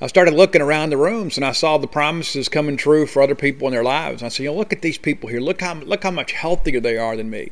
I 0.02 0.08
started 0.08 0.34
looking 0.34 0.62
around 0.62 0.92
the 0.92 0.98
rooms 0.98 1.36
and 1.36 1.46
I 1.46 1.52
saw 1.52 1.78
the 1.78 1.88
promises 1.88 2.48
coming 2.48 2.78
true 2.78 3.06
for 3.06 3.22
other 3.22 3.36
people 3.36 3.68
in 3.68 3.74
their 3.74 3.84
lives. 3.84 4.24
I 4.24 4.30
said, 4.30 4.44
you 4.44 4.50
know, 4.50 4.56
look 4.56 4.72
at 4.72 4.82
these 4.82 4.98
people 4.98 5.30
here. 5.30 5.42
Look 5.42 5.60
how 5.60 5.74
look 5.74 6.04
how 6.04 6.12
much 6.12 6.32
healthier 6.32 6.80
they 6.80 6.98
are 6.98 7.18
than 7.18 7.30
me. 7.30 7.52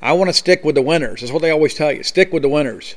I 0.00 0.12
want 0.12 0.28
to 0.28 0.34
stick 0.34 0.64
with 0.64 0.76
the 0.76 0.82
winners. 0.82 1.20
That's 1.20 1.32
what 1.32 1.42
they 1.42 1.50
always 1.50 1.74
tell 1.74 1.90
you. 1.90 2.04
Stick 2.04 2.32
with 2.32 2.42
the 2.42 2.48
winners. 2.48 2.94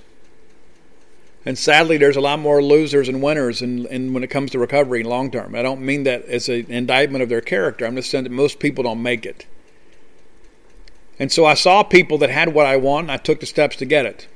And 1.46 1.58
sadly, 1.58 1.98
there's 1.98 2.18
a 2.18 2.22
lot 2.22 2.40
more 2.40 2.62
losers 2.62 3.08
and 3.08 3.24
winners 3.24 3.62
in, 3.62 3.88
in 3.88 4.14
when 4.14 4.24
it 4.24 4.30
comes 4.30 4.52
to 4.52 4.60
recovery 4.60 5.02
long 5.02 5.32
term. 5.32 5.56
I 5.56 5.64
don't 5.64 5.82
mean 5.82 6.04
that 6.04 6.26
as 6.26 6.50
an 6.50 6.70
indictment 6.70 7.24
of 7.24 7.30
their 7.30 7.42
character. 7.42 7.86
I'm 7.86 7.96
just 7.96 8.12
saying 8.12 8.26
that 8.26 8.32
most 8.32 8.60
people 8.60 8.84
don't 8.84 9.02
make 9.02 9.26
it. 9.26 9.48
And 11.18 11.32
so 11.32 11.46
I 11.46 11.54
saw 11.56 11.82
people 11.82 12.18
that 12.20 12.30
had 12.30 12.54
what 12.54 12.66
I 12.66 12.78
want, 12.78 13.06
and 13.06 13.12
I 13.12 13.18
took 13.18 13.40
the 13.40 13.46
steps 13.46 13.76
to 13.78 13.86
get 13.86 14.06
it. 14.06 14.28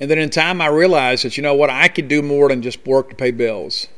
And 0.00 0.10
then 0.10 0.18
in 0.18 0.30
time, 0.30 0.60
I 0.60 0.66
realized 0.66 1.24
that, 1.24 1.36
you 1.36 1.42
know 1.42 1.54
what, 1.54 1.70
I 1.70 1.88
could 1.88 2.08
do 2.08 2.22
more 2.22 2.48
than 2.48 2.62
just 2.62 2.86
work 2.86 3.10
to 3.10 3.16
pay 3.16 3.30
bills. 3.30 3.88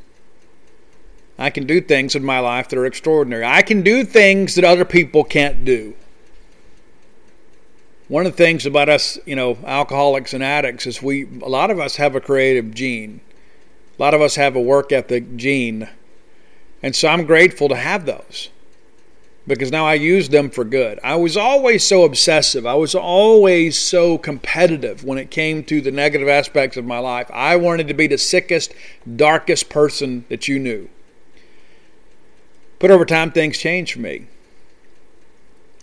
I 1.39 1.51
can 1.51 1.67
do 1.67 1.81
things 1.81 2.15
in 2.15 2.25
my 2.25 2.39
life 2.39 2.69
that 2.69 2.79
are 2.79 2.87
extraordinary. 2.87 3.45
I 3.45 3.63
can 3.63 3.83
do 3.83 4.05
things 4.05 4.55
that 4.55 4.65
other 4.65 4.85
people 4.85 5.25
can't 5.25 5.65
do. 5.65 5.95
One 8.09 8.27
of 8.27 8.33
the 8.33 8.37
things 8.37 8.67
about 8.67 8.89
us, 8.89 9.19
you 9.25 9.37
know, 9.37 9.59
alcoholics 9.65 10.35
and 10.35 10.43
addicts 10.43 10.87
is 10.87 11.01
we, 11.01 11.29
a 11.43 11.49
lot 11.49 11.71
of 11.71 11.79
us 11.79 11.97
have 11.97 12.15
a 12.15 12.21
creative 12.21 12.75
gene. 12.75 13.21
A 13.99 14.03
lot 14.03 14.15
of 14.15 14.21
us 14.21 14.35
have 14.35 14.57
a 14.57 14.61
work 14.61 14.93
ethic 14.93 15.37
gene. 15.37 15.89
And 16.83 16.97
so 16.97 17.09
I'm 17.09 17.25
grateful 17.25 17.69
to 17.69 17.77
have 17.77 18.07
those 18.07 18.51
because 19.51 19.73
now 19.73 19.87
I 19.87 19.95
use 19.95 20.29
them 20.29 20.51
for 20.51 20.65
good. 20.65 20.99
I 21.03 21.17
was 21.17 21.37
always 21.37 21.87
so 21.87 22.05
obsessive. 22.05 22.65
I 22.67 22.75
was 22.75 22.95
always 22.95 23.77
so 23.77 24.17
competitive 24.19 25.05
when 25.05 25.19
it 25.19 25.31
came 25.31 25.65
to 25.65 25.81
the 25.81 25.91
negative 25.91 26.29
aspects 26.29 26.77
of 26.77 26.85
my 26.85 26.99
life. 26.99 27.31
I 27.33 27.57
wanted 27.57 27.89
to 27.89 27.95
be 27.95 28.07
the 28.07 28.19
sickest, 28.19 28.75
darkest 29.17 29.69
person 29.69 30.25
that 30.29 30.49
you 30.49 30.59
knew. 30.59 30.89
But 32.79 32.91
over 32.91 33.05
time, 33.05 33.31
things 33.31 33.59
changed 33.59 33.93
for 33.93 34.01
me. 34.01 34.27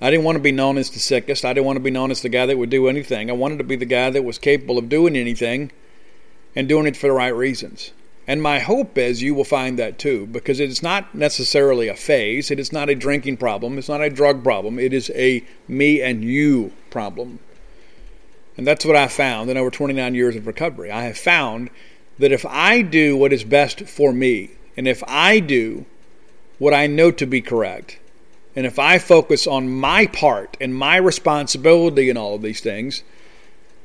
I 0.02 0.12
didn't 0.12 0.26
want 0.26 0.36
to 0.36 0.44
be 0.44 0.52
known 0.52 0.78
as 0.78 0.90
the 0.90 1.00
sickest. 1.00 1.44
I 1.44 1.54
didn't 1.54 1.66
want 1.66 1.78
to 1.78 1.84
be 1.84 1.92
known 1.92 2.12
as 2.12 2.22
the 2.22 2.30
guy 2.30 2.46
that 2.46 2.58
would 2.58 2.70
do 2.70 2.88
anything. 2.88 3.30
I 3.30 3.34
wanted 3.34 3.58
to 3.58 3.64
be 3.64 3.76
the 3.76 3.86
guy 3.86 4.10
that 4.10 4.24
was 4.24 4.38
capable 4.38 4.78
of 4.78 4.90
doing 4.90 5.16
anything 5.16 5.72
and 6.56 6.68
doing 6.68 6.88
it 6.88 6.98
for 6.98 7.08
the 7.08 7.14
right 7.14 7.36
reasons. 7.36 7.92
And 8.28 8.42
my 8.42 8.60
hope 8.60 8.98
is 8.98 9.22
you 9.22 9.34
will 9.34 9.46
find 9.46 9.80
that 9.80 9.98
too, 9.98 10.28
because 10.28 10.60
it's 10.60 10.84
not 10.84 11.16
necessarily 11.16 11.88
a 11.88 11.96
phase. 11.96 12.52
It 12.52 12.60
is 12.60 12.74
not 12.74 12.90
a 12.90 12.96
drinking 12.96 13.38
problem. 13.38 13.78
It's 13.78 13.88
not 13.88 14.02
a 14.02 14.10
drug 14.10 14.44
problem. 14.44 14.78
It 14.78 14.92
is 14.92 15.10
a 15.16 15.44
me 15.68 16.02
and 16.02 16.24
you 16.24 16.74
problem. 16.90 17.40
And 18.58 18.68
that's 18.68 18.84
what 18.84 18.98
I 18.98 19.08
found 19.08 19.50
in 19.50 19.56
over 19.56 19.72
29 19.72 20.14
years 20.14 20.36
of 20.36 20.46
recovery. 20.46 20.92
I 20.92 21.04
have 21.04 21.18
found 21.18 21.70
that 22.20 22.32
if 22.34 22.46
I 22.46 22.82
do 22.82 23.16
what 23.16 23.32
is 23.32 23.44
best 23.46 23.82
for 23.88 24.12
me, 24.12 24.52
and 24.76 24.88
if 24.88 25.04
I 25.08 25.40
do 25.40 25.86
what 26.58 26.74
I 26.74 26.88
know 26.88 27.12
to 27.12 27.26
be 27.26 27.42
correct, 27.42 28.00
and 28.56 28.66
if 28.66 28.80
I 28.80 28.98
focus 28.98 29.46
on 29.46 29.70
my 29.70 30.08
part 30.08 30.58
and 30.60 30.74
my 30.76 30.98
responsibility 30.98 32.10
in 32.10 32.18
all 32.18 32.36
of 32.36 32.42
these 32.42 32.60
things, 32.60 33.04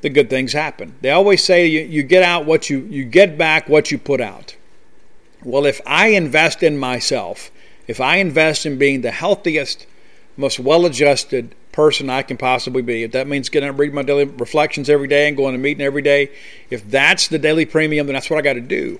the 0.03 0.09
good 0.09 0.29
things 0.29 0.51
happen. 0.51 0.93
They 1.01 1.09
always 1.09 1.43
say 1.43 1.65
you, 1.65 1.81
you 1.81 2.03
get 2.03 2.23
out 2.23 2.45
what 2.45 2.69
you 2.69 2.79
you 2.81 3.05
get 3.05 3.37
back 3.37 3.69
what 3.69 3.89
you 3.89 3.97
put 3.97 4.21
out. 4.21 4.55
Well, 5.43 5.65
if 5.65 5.81
I 5.85 6.07
invest 6.07 6.61
in 6.61 6.77
myself, 6.77 7.49
if 7.87 7.99
I 7.99 8.17
invest 8.17 8.65
in 8.65 8.77
being 8.77 9.01
the 9.01 9.11
healthiest, 9.11 9.87
most 10.37 10.59
well-adjusted 10.59 11.55
person 11.71 12.09
I 12.09 12.21
can 12.21 12.37
possibly 12.37 12.81
be, 12.81 13.03
if 13.03 13.13
that 13.13 13.27
means 13.27 13.49
getting 13.49 13.69
up 13.69 13.79
reading 13.79 13.95
my 13.95 14.03
daily 14.03 14.25
reflections 14.25 14.89
every 14.89 15.07
day 15.07 15.27
and 15.27 15.35
going 15.35 15.53
to 15.53 15.57
meeting 15.57 15.83
every 15.83 16.01
day, 16.01 16.31
if 16.69 16.89
that's 16.89 17.29
the 17.29 17.39
daily 17.39 17.65
premium, 17.65 18.05
then 18.05 18.13
that's 18.13 18.29
what 18.29 18.37
I 18.37 18.41
got 18.41 18.53
to 18.53 18.61
do. 18.61 18.99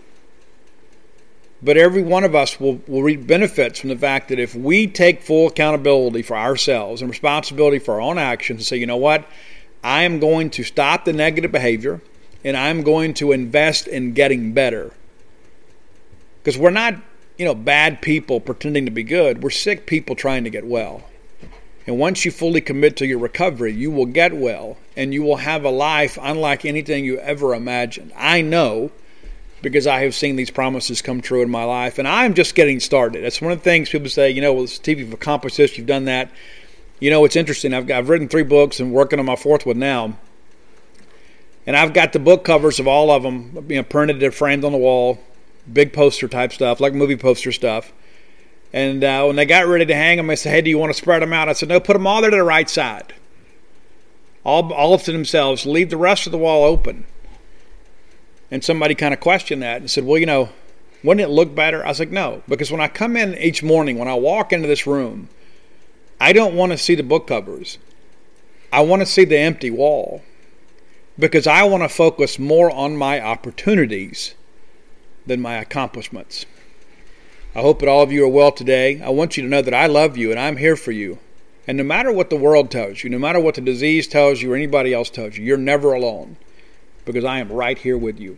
But 1.62 1.78
every 1.78 2.04
one 2.04 2.24
of 2.26 2.36
us 2.36 2.60
will, 2.60 2.82
will 2.88 3.04
reap 3.04 3.26
benefits 3.26 3.80
from 3.80 3.90
the 3.90 3.96
fact 3.98 4.30
that 4.30 4.40
if 4.40 4.54
we 4.54 4.88
take 4.88 5.22
full 5.22 5.48
accountability 5.48 6.22
for 6.22 6.36
ourselves 6.36 7.02
and 7.02 7.10
responsibility 7.10 7.80
for 7.80 7.96
our 7.96 8.02
own 8.02 8.18
actions 8.18 8.60
and 8.60 8.66
say, 8.66 8.78
you 8.78 8.86
know 8.86 8.98
what, 8.98 9.26
I 9.84 10.04
am 10.04 10.20
going 10.20 10.50
to 10.52 10.64
stop 10.64 11.06
the 11.06 11.14
negative 11.14 11.52
behavior 11.52 12.02
and 12.44 12.58
I'm 12.58 12.84
going 12.84 13.14
to 13.16 13.32
invest 13.32 13.88
in 13.88 14.14
getting 14.14 14.54
better. 14.54 14.92
Because 16.42 16.58
we're 16.58 16.72
not, 16.72 16.96
you 17.38 17.46
know, 17.46 17.56
bad 17.56 18.02
people 18.02 18.40
pretending 18.40 18.86
to 18.86 18.92
be 18.92 19.04
good. 19.04 19.44
We're 19.44 19.50
sick 19.50 19.86
people 19.86 20.16
trying 20.16 20.44
to 20.44 20.50
get 20.50 20.66
well. 20.66 21.04
And 21.86 22.00
once 22.00 22.24
you 22.24 22.32
fully 22.32 22.62
commit 22.62 22.96
to 22.98 23.06
your 23.06 23.20
recovery, 23.20 23.74
you 23.74 23.92
will 23.92 24.06
get 24.06 24.34
well 24.34 24.78
and 24.96 25.14
you 25.14 25.24
will 25.24 25.38
have 25.38 25.66
a 25.66 25.70
life 25.70 26.18
unlike 26.22 26.66
anything 26.66 27.04
you 27.04 27.20
ever 27.20 27.54
imagined. 27.54 28.14
I 28.16 28.42
know 28.42 28.92
because 29.64 29.88
I 29.88 30.04
have 30.04 30.14
seen 30.14 30.36
these 30.36 30.52
promises 30.52 31.02
come 31.02 31.22
true 31.22 31.42
in 31.42 31.50
my 31.50 31.64
life, 31.64 31.98
and 31.98 32.08
I'm 32.08 32.34
just 32.34 32.54
getting 32.54 32.82
started. 32.82 33.24
That's 33.24 33.42
one 33.42 33.54
of 33.54 33.60
the 33.60 33.64
things 33.64 33.90
people 33.90 34.10
say, 34.10 34.30
you 34.30 34.42
know, 34.42 34.54
well, 34.54 34.68
Steve, 34.68 35.00
you've 35.00 35.14
accomplished 35.14 35.58
this, 35.58 35.78
you've 35.78 35.88
done 35.88 36.06
that. 36.06 36.30
You 37.04 37.10
know, 37.10 37.26
it's 37.26 37.36
interesting. 37.36 37.74
I've, 37.74 37.92
I've 37.92 38.08
written 38.08 38.30
three 38.30 38.44
books 38.44 38.80
and 38.80 38.94
working 38.94 39.20
on 39.20 39.26
my 39.26 39.36
fourth 39.36 39.66
one 39.66 39.78
now. 39.78 40.18
And 41.68 41.76
I've 41.76 41.94
got 41.94 42.14
the 42.14 42.20
book 42.20 42.46
covers 42.46 42.80
of 42.80 42.88
all 42.88 43.12
of 43.12 43.24
them, 43.24 43.66
you 43.68 43.76
know, 43.76 43.84
printed 43.84 44.24
and 44.24 44.34
framed 44.34 44.64
on 44.64 44.72
the 44.72 44.78
wall, 44.78 45.20
big 45.74 45.92
poster 45.92 46.30
type 46.30 46.54
stuff, 46.54 46.80
like 46.80 46.94
movie 46.94 47.18
poster 47.18 47.52
stuff. 47.52 47.92
And 48.72 49.04
uh, 49.04 49.26
when 49.26 49.36
they 49.36 49.46
got 49.46 49.68
ready 49.68 49.86
to 49.86 49.94
hang 49.94 50.16
them, 50.16 50.30
I 50.30 50.36
said, 50.36 50.52
"Hey, 50.52 50.62
do 50.62 50.70
you 50.70 50.78
want 50.78 50.94
to 50.94 50.98
spread 50.98 51.22
them 51.22 51.34
out?" 51.34 51.50
I 51.50 51.54
said, 51.54 51.68
"No, 51.68 51.82
put 51.82 51.92
them 51.92 52.08
all 52.08 52.22
there 52.22 52.30
to 52.30 52.38
the 52.38 52.44
right 52.44 52.70
side, 52.70 53.14
all 54.46 54.72
all 54.72 54.98
to 54.98 55.12
themselves. 55.12 55.66
Leave 55.66 55.90
the 55.90 55.98
rest 55.98 56.26
of 56.26 56.32
the 56.32 56.38
wall 56.38 56.64
open." 56.64 57.04
And 58.50 58.64
somebody 58.64 58.96
kind 58.96 59.14
of 59.14 59.20
questioned 59.20 59.62
that 59.62 59.82
and 59.82 59.92
said, 59.92 60.06
"Well, 60.06 60.20
you 60.20 60.26
know, 60.26 60.52
wouldn't 61.04 61.30
it 61.30 61.34
look 61.34 61.54
better?" 61.54 61.84
I 61.84 61.90
was 61.90 62.00
like, 62.00 62.12
"No, 62.12 62.44
because 62.48 62.72
when 62.72 62.80
I 62.80 62.88
come 62.88 63.18
in 63.18 63.38
each 63.38 63.62
morning, 63.62 63.98
when 64.00 64.08
I 64.08 64.16
walk 64.16 64.54
into 64.54 64.70
this 64.70 64.88
room, 64.88 65.28
I 66.20 66.34
don't 66.34 66.56
want 66.56 66.72
to 66.72 66.78
see 66.78 66.96
the 66.96 67.04
book 67.04 67.28
covers. 67.28 67.78
I 68.72 68.82
want 68.82 69.02
to 69.02 69.06
see 69.06 69.26
the 69.26 69.38
empty 69.38 69.70
wall 69.70 70.24
because 71.18 71.46
I 71.46 71.64
want 71.64 71.84
to 71.84 71.90
focus 71.90 72.40
more 72.40 72.72
on 72.72 72.98
my 72.98 73.22
opportunities 73.22 74.36
than 75.26 75.42
my 75.42 75.56
accomplishments. 75.56 76.46
I 77.56 77.62
hope 77.62 77.80
that 77.80 77.90
all 77.90 78.02
of 78.02 78.12
you 78.12 78.26
are 78.26 78.30
well 78.30 78.52
today. 78.52 79.00
I 79.02 79.10
want 79.10 79.38
you 79.38 79.44
to 79.44 79.50
know 79.50 79.62
that 79.62 79.74
I 79.74 79.86
love 79.86 80.18
you 80.18 80.32
and 80.32 80.40
I'm 80.40 80.58
here 80.58 80.76
for 80.76 80.92
you. 80.92 81.20
And 81.68 81.78
no 81.78 81.84
matter 81.84 82.12
what 82.12 82.30
the 82.30 82.36
world 82.36 82.72
tells 82.72 83.04
you, 83.04 83.10
no 83.10 83.20
matter 83.20 83.40
what 83.40 83.56
the 83.56 83.62
disease 83.62 84.08
tells 84.08 84.42
you 84.42 84.52
or 84.52 84.56
anybody 84.56 84.94
else 84.94 85.10
tells 85.10 85.38
you, 85.38 85.46
you're 85.46 85.58
never 85.58 85.94
alone 85.94 86.38
because 87.06 87.24
I 87.24 87.40
am 87.40 87.52
right 87.52 87.78
here 87.78 87.98
with 87.98 88.20
you. 88.20 88.38